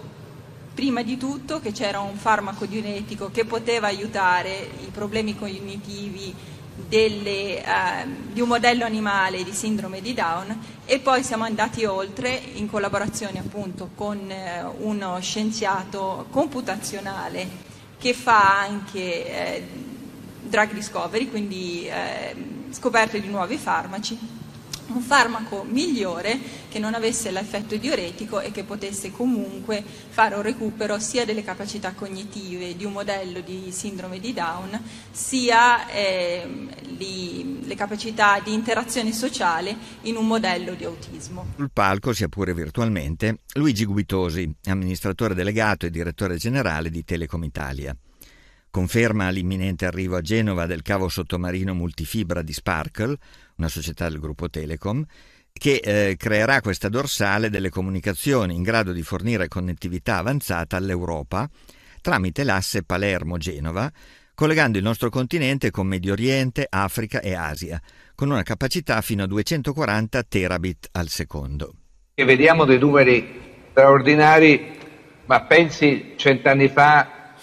prima 0.75 1.01
di 1.01 1.17
tutto 1.17 1.59
che 1.59 1.71
c'era 1.71 1.99
un 2.01 2.15
farmaco 2.15 2.67
diuretico 2.67 3.31
che 3.31 3.45
poteva 3.45 3.87
aiutare 3.87 4.69
i 4.85 4.91
problemi 4.91 5.35
cognitivi 5.35 6.35
delle, 6.87 7.57
eh, 7.57 8.05
di 8.31 8.41
un 8.41 8.47
modello 8.47 8.85
animale 8.85 9.43
di 9.43 9.53
sindrome 9.53 10.01
di 10.01 10.13
Down 10.13 10.55
e 10.85 10.99
poi 10.99 11.23
siamo 11.23 11.45
andati 11.45 11.83
oltre 11.83 12.29
in 12.29 12.69
collaborazione 12.69 13.39
appunto 13.39 13.89
con 13.95 14.29
eh, 14.29 14.63
uno 14.81 15.19
scienziato 15.19 16.27
computazionale 16.29 17.49
che 17.97 18.13
fa 18.13 18.59
anche 18.59 19.01
eh, 19.01 19.67
drug 20.43 20.73
discovery, 20.73 21.27
quindi 21.27 21.87
eh, 21.87 22.35
scoperte 22.69 23.19
di 23.19 23.29
nuovi 23.29 23.57
farmaci 23.57 24.45
un 24.87 25.01
farmaco 25.01 25.63
migliore 25.63 26.39
che 26.69 26.79
non 26.79 26.93
avesse 26.93 27.31
l'effetto 27.31 27.75
diuretico 27.75 28.39
e 28.39 28.51
che 28.51 28.63
potesse 28.63 29.11
comunque 29.11 29.83
fare 29.83 30.35
un 30.35 30.41
recupero 30.41 30.99
sia 30.99 31.25
delle 31.25 31.43
capacità 31.43 31.93
cognitive 31.93 32.75
di 32.75 32.85
un 32.85 32.93
modello 32.93 33.41
di 33.41 33.71
sindrome 33.71 34.19
di 34.19 34.33
Down, 34.33 34.79
sia 35.11 35.87
eh, 35.89 36.47
li, 36.97 37.65
le 37.65 37.75
capacità 37.75 38.39
di 38.39 38.53
interazione 38.53 39.11
sociale 39.11 39.75
in 40.01 40.15
un 40.15 40.27
modello 40.27 40.73
di 40.73 40.83
autismo. 40.83 41.53
Sul 41.55 41.71
palco, 41.71 42.13
sia 42.13 42.27
pure 42.27 42.53
virtualmente, 42.53 43.39
Luigi 43.53 43.85
Guitosi, 43.85 44.49
amministratore 44.65 45.33
delegato 45.33 45.85
e 45.85 45.89
direttore 45.89 46.37
generale 46.37 46.89
di 46.89 47.03
Telecom 47.03 47.43
Italia. 47.43 47.95
Conferma 48.69 49.29
l'imminente 49.29 49.85
arrivo 49.85 50.17
a 50.17 50.21
Genova 50.21 50.67
del 50.67 50.83
cavo 50.83 51.09
sottomarino 51.09 51.73
multifibra 51.73 52.41
di 52.43 52.53
Sparkle, 52.53 53.17
una 53.57 53.67
società 53.67 54.09
del 54.09 54.19
gruppo 54.19 54.49
Telecom, 54.49 55.05
che 55.57 55.81
eh, 55.83 56.15
creerà 56.17 56.61
questa 56.61 56.89
dorsale 56.89 57.49
delle 57.49 57.69
comunicazioni 57.69 58.55
in 58.55 58.63
grado 58.63 58.91
di 58.91 59.01
fornire 59.01 59.47
connettività 59.47 60.17
avanzata 60.17 60.77
all'Europa 60.77 61.49
tramite 62.01 62.43
l'asse 62.43 62.83
Palermo-Genova, 62.83 63.91
collegando 64.33 64.77
il 64.77 64.83
nostro 64.83 65.09
continente 65.09 65.71
con 65.71 65.87
Medio 65.87 66.13
Oriente, 66.13 66.65
Africa 66.69 67.19
e 67.19 67.33
Asia, 67.33 67.81
con 68.15 68.29
una 68.29 68.43
capacità 68.43 69.01
fino 69.01 69.23
a 69.23 69.27
240 69.27 70.23
terabit 70.23 70.89
al 70.91 71.09
secondo. 71.09 71.73
E 72.13 72.23
vediamo 72.23 72.65
dei 72.65 72.79
numeri 72.79 73.41
straordinari, 73.71 74.77
ma 75.25 75.41
pensi 75.41 76.13
cent'anni 76.15 76.69
fa 76.69 77.33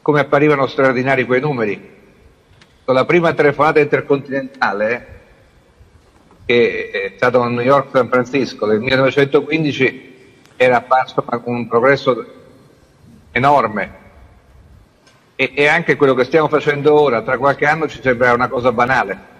come 0.00 0.20
apparivano 0.20 0.66
straordinari 0.66 1.24
quei 1.24 1.40
numeri 1.40 1.93
con 2.84 2.94
la 2.94 3.04
prima 3.06 3.32
telefonata 3.32 3.80
intercontinentale 3.80 5.12
che 6.44 6.90
è 6.90 7.12
stata 7.16 7.42
a 7.42 7.48
New 7.48 7.64
York 7.64 7.88
San 7.92 8.08
Francisco 8.08 8.66
nel 8.66 8.80
1915 8.80 10.12
era 10.56 10.76
apparso 10.76 11.24
un 11.44 11.66
progresso 11.66 12.24
enorme. 13.32 14.02
E, 15.36 15.52
e, 15.54 15.66
anche 15.66 15.96
quello 15.96 16.14
che 16.14 16.24
stiamo 16.24 16.46
facendo 16.46 17.00
ora 17.00 17.22
tra 17.22 17.38
qualche 17.38 17.66
anno 17.66 17.88
ci 17.88 18.00
sembra 18.00 18.34
una 18.34 18.48
cosa 18.48 18.70
banale. 18.70 19.32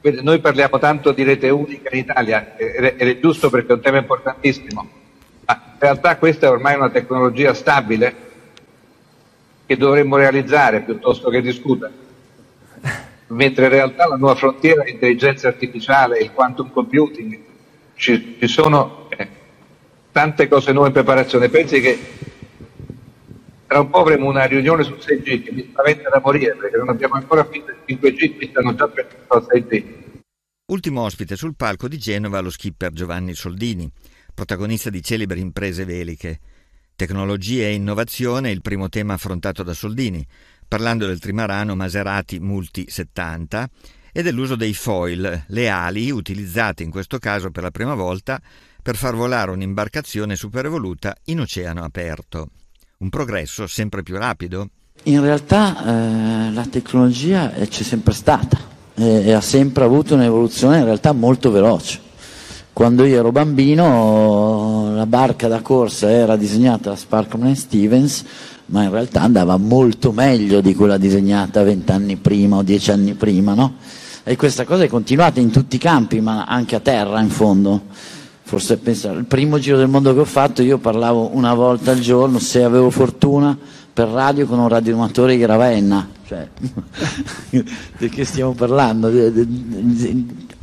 Quindi 0.00 0.22
noi 0.24 0.40
parliamo 0.40 0.78
tanto 0.78 1.12
di 1.12 1.22
rete 1.22 1.50
unica 1.50 1.90
in 1.92 1.98
Italia 1.98 2.56
ed 2.56 2.96
è 2.96 3.18
giusto 3.20 3.48
perché 3.48 3.68
è 3.68 3.74
un 3.74 3.80
tema 3.80 3.98
importantissimo 3.98 4.90
ma 5.46 5.62
in 5.64 5.78
realtà 5.78 6.16
questa 6.16 6.46
è 6.46 6.50
ormai 6.50 6.74
una 6.74 6.90
tecnologia 6.90 7.54
stabile 7.54 8.14
che 9.66 9.76
dovremmo 9.76 10.16
realizzare 10.16 10.80
piuttosto 10.80 11.30
che 11.30 11.40
discutere 11.40 12.03
mentre 13.34 13.64
in 13.64 13.70
realtà 13.70 14.06
la 14.08 14.16
nuova 14.16 14.34
frontiera 14.34 14.82
è 14.82 14.86
l'intelligenza 14.86 15.48
artificiale, 15.48 16.18
il 16.18 16.32
quantum 16.32 16.70
computing, 16.70 17.38
ci, 17.94 18.36
ci 18.38 18.46
sono 18.46 19.08
eh, 19.10 19.28
tante 20.10 20.48
cose 20.48 20.72
nuove 20.72 20.88
in 20.88 20.94
preparazione. 20.94 21.48
Pensi 21.48 21.80
che 21.80 21.98
tra 23.66 23.80
un 23.80 23.90
po' 23.90 24.00
avremo 24.00 24.28
una 24.28 24.44
riunione 24.44 24.84
sul 24.84 24.98
6G 24.98 25.42
che 25.42 25.52
mi 25.52 25.68
spaventa 25.68 26.08
da 26.08 26.20
morire 26.22 26.54
perché 26.54 26.76
non 26.76 26.88
abbiamo 26.88 27.14
ancora 27.14 27.44
finito 27.44 27.70
il 27.70 27.98
5G, 27.98 28.36
mi 28.38 28.48
stanno 28.48 28.74
già 28.74 28.88
prendendo 28.88 29.36
il 29.36 29.64
6G. 29.66 29.84
Ultimo 30.66 31.02
ospite 31.02 31.36
sul 31.36 31.56
palco 31.56 31.88
di 31.88 31.98
Genova 31.98 32.40
lo 32.40 32.50
skipper 32.50 32.92
Giovanni 32.92 33.34
Soldini, 33.34 33.90
protagonista 34.32 34.90
di 34.90 35.02
celebri 35.02 35.40
imprese 35.40 35.84
veliche. 35.84 36.38
Tecnologia 36.96 37.64
e 37.64 37.74
innovazione 37.74 38.48
è 38.48 38.52
il 38.52 38.62
primo 38.62 38.88
tema 38.88 39.14
affrontato 39.14 39.64
da 39.64 39.74
Soldini, 39.74 40.24
parlando 40.66 41.06
del 41.06 41.18
trimarano 41.18 41.74
Maserati 41.74 42.40
Multi 42.40 42.86
70 42.88 43.68
e 44.12 44.22
dell'uso 44.22 44.54
dei 44.54 44.74
foil, 44.74 45.44
le 45.48 45.68
ali 45.68 46.10
utilizzate 46.10 46.82
in 46.82 46.90
questo 46.90 47.18
caso 47.18 47.50
per 47.50 47.62
la 47.62 47.70
prima 47.70 47.94
volta 47.94 48.40
per 48.82 48.96
far 48.96 49.14
volare 49.14 49.50
un'imbarcazione 49.50 50.36
superevoluta 50.36 51.14
in 51.24 51.40
oceano 51.40 51.82
aperto. 51.82 52.48
Un 52.98 53.08
progresso 53.08 53.66
sempre 53.66 54.02
più 54.02 54.16
rapido? 54.16 54.68
In 55.04 55.20
realtà 55.20 55.84
eh, 55.84 56.52
la 56.52 56.66
tecnologia 56.66 57.50
c'è 57.50 57.82
sempre 57.82 58.12
stata 58.12 58.56
e, 58.94 59.24
e 59.24 59.32
ha 59.32 59.40
sempre 59.40 59.84
avuto 59.84 60.14
un'evoluzione 60.14 60.78
in 60.78 60.84
realtà 60.84 61.12
molto 61.12 61.50
veloce. 61.50 62.00
Quando 62.72 63.04
io 63.04 63.18
ero 63.18 63.32
bambino 63.32 64.92
la 64.94 65.06
barca 65.06 65.48
da 65.48 65.60
corsa 65.60 66.10
era 66.10 66.36
disegnata 66.36 66.90
da 66.90 66.96
Sparkman 66.96 67.54
Stevens 67.54 68.24
ma 68.66 68.82
in 68.82 68.90
realtà 68.90 69.22
andava 69.22 69.56
molto 69.56 70.12
meglio 70.12 70.60
di 70.60 70.74
quella 70.74 70.96
disegnata 70.96 71.62
vent'anni 71.62 72.16
prima 72.16 72.56
o 72.56 72.62
dieci 72.62 72.90
anni 72.90 73.14
prima, 73.14 73.54
no? 73.54 73.74
E 74.22 74.36
questa 74.36 74.64
cosa 74.64 74.84
è 74.84 74.88
continuata 74.88 75.38
in 75.40 75.50
tutti 75.50 75.76
i 75.76 75.78
campi, 75.78 76.20
ma 76.20 76.44
anche 76.46 76.76
a 76.76 76.80
terra 76.80 77.20
in 77.20 77.28
fondo. 77.28 77.82
Forse 78.42 78.78
pensare, 78.78 79.18
il 79.18 79.26
primo 79.26 79.58
giro 79.58 79.76
del 79.76 79.88
mondo 79.88 80.14
che 80.14 80.20
ho 80.20 80.24
fatto 80.24 80.62
io 80.62 80.78
parlavo 80.78 81.34
una 81.34 81.52
volta 81.54 81.90
al 81.90 81.98
giorno, 81.98 82.38
se 82.38 82.62
avevo 82.62 82.88
fortuna, 82.90 83.56
per 83.92 84.08
radio 84.08 84.46
con 84.46 84.58
un 84.58 84.68
radioamatore 84.68 85.36
di 85.36 85.44
Ravenna. 85.44 86.08
Cioè, 86.26 86.48
di 87.98 88.08
che 88.08 88.24
stiamo 88.24 88.52
parlando? 88.52 89.12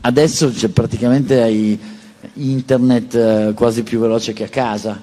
Adesso 0.02 0.52
c'è 0.52 0.70
praticamente 0.70 1.80
internet 2.34 3.16
eh, 3.16 3.54
quasi 3.56 3.84
più 3.84 4.00
veloce 4.00 4.34
che 4.34 4.46
a 4.46 4.50
casa. 4.50 5.02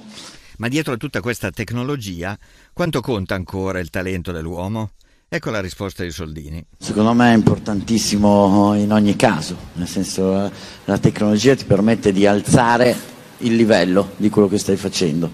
Ma 0.59 0.67
dietro 0.67 0.95
a 0.95 0.97
tutta 0.97 1.21
questa 1.21 1.53
tecnologia 1.53 2.37
quanto 2.73 3.01
conta 3.01 3.37
ancora 3.37 3.79
il 3.79 3.91
talento 3.91 4.33
dell'uomo? 4.33 4.91
Ecco 5.29 5.51
la 5.51 5.61
risposta 5.61 6.03
di 6.03 6.11
Soldini. 6.11 6.65
Secondo 6.77 7.13
me 7.13 7.31
è 7.31 7.37
importantissimo 7.37 8.75
in 8.75 8.93
ogni 8.93 9.15
caso, 9.15 9.57
nel 9.75 9.87
senso 9.87 10.47
eh, 10.47 10.51
la 10.87 10.99
tecnologia 10.99 11.55
ti 11.55 11.65
permette 11.65 12.11
di 12.11 12.27
alzare 12.27 12.97
il 13.39 13.55
livello 13.55 14.15
di 14.17 14.31
quello 14.31 14.49
che 14.49 14.59
stai 14.59 14.77
facendo. 14.77 15.31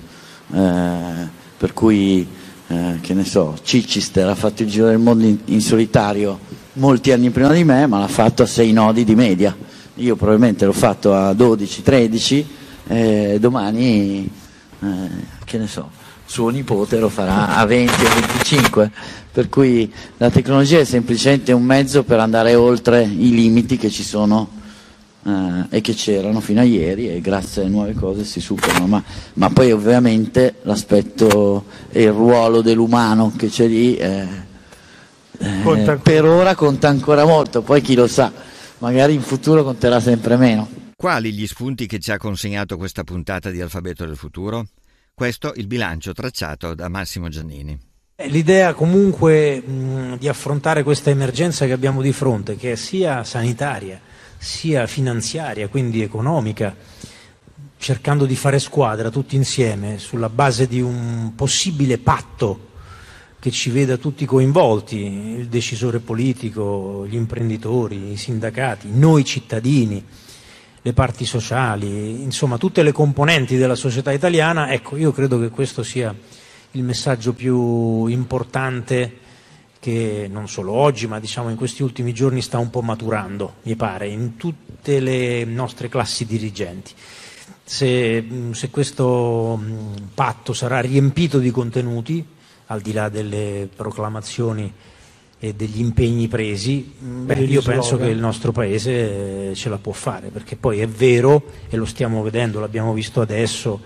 Eh, 0.53 1.29
per 1.57 1.73
cui, 1.73 2.29
eh, 2.67 2.99
che 3.01 3.15
ne 3.15 3.25
so, 3.25 3.57
Cicister 3.63 4.29
ha 4.29 4.35
fatto 4.35 4.63
il 4.63 4.69
giro 4.69 4.89
del 4.89 4.99
mondo 4.99 5.25
in, 5.25 5.39
in, 5.47 5.63
solitario 5.63 6.39
molti 6.75 7.13
anni 7.13 7.31
prima 7.31 7.53
di 7.55 7.65
me, 7.65 7.87
ma 7.87 7.99
l'ha 7.99 8.09
fatto 8.09 8.43
a 8.43 8.47
sei 8.47 8.73
nodi 8.73 9.05
di 9.05 9.15
media. 9.15 9.57
Io 9.95 10.17
probabilmente 10.17 10.67
l'ho 10.67 10.73
fatto 10.73 11.15
a 11.15 11.31
12-13, 11.31 12.45
eh, 12.89 13.37
domani, 13.41 14.43
eh, 14.85 15.09
che 15.44 15.59
ne 15.59 15.66
so, 15.66 15.90
suo 16.27 16.49
nipote 16.51 16.99
lo 16.99 17.09
farà 17.09 17.57
a 17.57 17.64
20 17.64 17.92
o 17.92 18.09
25, 18.14 18.90
per 19.33 19.49
cui 19.49 19.92
la 20.18 20.31
tecnologia 20.31 20.79
è 20.79 20.85
semplicemente 20.85 21.53
un 21.53 21.62
mezzo 21.62 22.03
per 22.03 22.20
andare 22.20 22.55
oltre 22.55 23.03
i 23.03 23.31
limiti 23.31 23.77
che 23.77 23.90
ci 23.90 24.03
sono 24.03 24.49
eh, 25.25 25.66
e 25.70 25.81
che 25.81 25.94
c'erano 25.94 26.40
fino 26.40 26.61
a 26.61 26.64
ieri 26.64 27.09
e 27.09 27.20
grazie 27.20 27.62
alle 27.62 27.70
nuove 27.70 27.94
cose 27.94 28.25
si 28.25 28.40
superano, 28.40 28.87
ma, 28.87 29.03
ma 29.35 29.51
poi 29.51 29.73
ovviamente 29.73 30.57
l'aspetto 30.62 31.64
e 31.90 32.03
il 32.03 32.12
ruolo 32.12 32.61
dell'umano 32.61 33.33
che 33.37 33.49
c'è 33.49 33.66
lì 33.66 33.97
eh, 33.97 34.27
eh, 35.38 35.99
per 36.03 36.25
ora 36.25 36.55
conta 36.55 36.88
ancora 36.88 37.25
molto, 37.25 37.62
poi 37.62 37.81
chi 37.81 37.94
lo 37.94 38.07
sa, 38.07 38.31
magari 38.79 39.14
in 39.14 39.23
futuro 39.23 39.64
conterà 39.64 40.01
sempre 40.01 40.37
meno. 40.37 40.74
Quali 40.96 41.33
gli 41.33 41.46
spunti 41.46 41.87
che 41.87 41.98
ci 41.98 42.12
ha 42.12 42.18
consegnato 42.18 42.76
questa 42.76 43.04
puntata 43.04 43.50
di 43.50 43.61
Alfabeto 43.61 44.07
del 44.07 44.16
Futuro? 44.16 44.66
Questo 45.12 45.52
il 45.57 45.66
bilancio 45.66 46.12
tracciato 46.12 46.74
da 46.74 46.88
Massimo 46.88 47.28
Giannini. 47.28 47.78
Eh, 48.16 48.28
l'idea 48.28 48.74
comunque 48.74 49.61
mh, 49.61 50.18
di 50.18 50.28
affrontare 50.28 50.83
questa 50.83 51.11
emergenza 51.11 51.66
che 51.66 51.72
abbiamo 51.72 52.00
di 52.00 52.12
fronte, 52.12 52.57
che 52.57 52.72
è 52.72 52.76
sia 52.76 53.24
sanitaria 53.24 54.00
sia 54.44 54.87
finanziaria, 54.87 55.68
quindi 55.68 56.02
economica, 56.02 56.76
cercando 57.78 58.26
di 58.26 58.37
fare 58.37 58.59
squadra 58.59 59.11
tutti 59.11 59.37
insieme 59.37 59.98
sulla 59.98 60.28
base 60.28 60.68
di 60.68 60.80
un 60.80 61.33
possibile 61.35 61.98
patto 61.98 62.72
che 63.38 63.50
ci 63.50 63.70
veda 63.70 63.96
tutti 63.96 64.26
coinvolti, 64.26 64.96
il 64.96 65.48
decisore 65.48 65.98
politico, 65.98 67.07
gli 67.07 67.14
imprenditori, 67.14 68.12
i 68.12 68.16
sindacati, 68.16 68.88
noi 68.90 69.24
cittadini, 69.24 70.04
le 70.87 70.92
parti 70.92 71.25
sociali, 71.25 72.23
insomma 72.23 72.59
tutte 72.59 72.83
le 72.83 72.92
componenti 72.92 73.57
della 73.57 73.75
società 73.75 74.12
italiana, 74.12 74.70
ecco, 74.70 74.99
io 74.99 75.12
credo 75.12 75.40
che 75.40 75.49
questo 75.49 75.83
sia 75.83 76.14
il 76.73 76.83
messaggio 76.83 77.33
più 77.33 78.05
importante 78.05 79.20
che 79.81 80.29
non 80.31 80.47
solo 80.47 80.73
oggi, 80.73 81.07
ma 81.07 81.20
diciamo 81.20 81.49
in 81.49 81.57
questi 81.57 81.83
ultimi 81.83 82.12
giorni 82.12 82.42
sta 82.42 82.59
un 82.59 82.68
po' 82.68 82.83
maturando, 82.83 83.55
mi 83.62 83.77
pare, 83.77 84.09
in 84.09 84.37
tutte 84.37 85.01
le 85.01 85.47
nostre 85.47 85.88
classi 85.88 86.27
dirigenti. 86.27 86.92
Se, 87.64 88.51
se 88.51 88.68
questo 88.68 89.59
patto 90.12 90.53
sarà 90.53 90.81
riempito 90.81 91.38
di 91.38 91.51
contenuti, 91.51 92.23
al 92.66 92.83
di 92.83 92.92
là 92.92 93.09
delle 93.09 93.70
proclamazioni 93.75 94.70
e 95.44 95.52
degli 95.52 95.78
impegni 95.78 96.26
presi, 96.26 96.94
beh, 96.98 97.35
io 97.40 97.61
penso 97.61 97.98
che 97.98 98.07
il 98.07 98.18
nostro 98.18 98.50
Paese 98.50 99.54
ce 99.54 99.68
la 99.68 99.76
può 99.76 99.92
fare, 99.92 100.28
perché 100.28 100.57
poi 100.57 100.80
è 100.80 100.88
vero, 100.88 101.44
e 101.68 101.76
lo 101.76 101.85
stiamo 101.85 102.22
vedendo, 102.22 102.61
l'abbiamo 102.61 102.94
visto 102.94 103.20
adesso, 103.20 103.78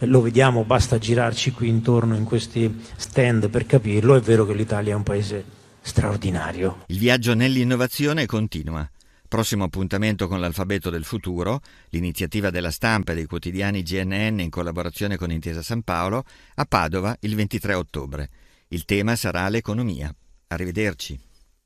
lo 0.00 0.20
vediamo, 0.20 0.64
basta 0.64 0.98
girarci 0.98 1.52
qui 1.52 1.68
intorno 1.68 2.16
in 2.16 2.24
questi 2.24 2.82
stand 2.96 3.48
per 3.48 3.64
capirlo, 3.64 4.14
è 4.14 4.20
vero 4.20 4.44
che 4.44 4.52
l'Italia 4.52 4.92
è 4.92 4.94
un 4.94 5.04
paese 5.04 5.42
straordinario. 5.80 6.82
Il 6.88 6.98
viaggio 6.98 7.34
nell'innovazione 7.34 8.26
continua. 8.26 8.86
Prossimo 9.26 9.64
appuntamento 9.64 10.28
con 10.28 10.38
l'alfabeto 10.38 10.90
del 10.90 11.04
futuro, 11.04 11.62
l'iniziativa 11.90 12.50
della 12.50 12.70
stampa 12.70 13.12
e 13.12 13.14
dei 13.14 13.24
quotidiani 13.24 13.82
GNN 13.82 14.40
in 14.40 14.50
collaborazione 14.50 15.16
con 15.16 15.30
Intesa 15.30 15.62
San 15.62 15.80
Paolo, 15.80 16.24
a 16.56 16.64
Padova 16.66 17.16
il 17.20 17.34
23 17.34 17.72
ottobre. 17.72 18.28
Il 18.68 18.84
tema 18.84 19.16
sarà 19.16 19.48
l'economia. 19.48 20.14
Arrivederci. 20.48 21.18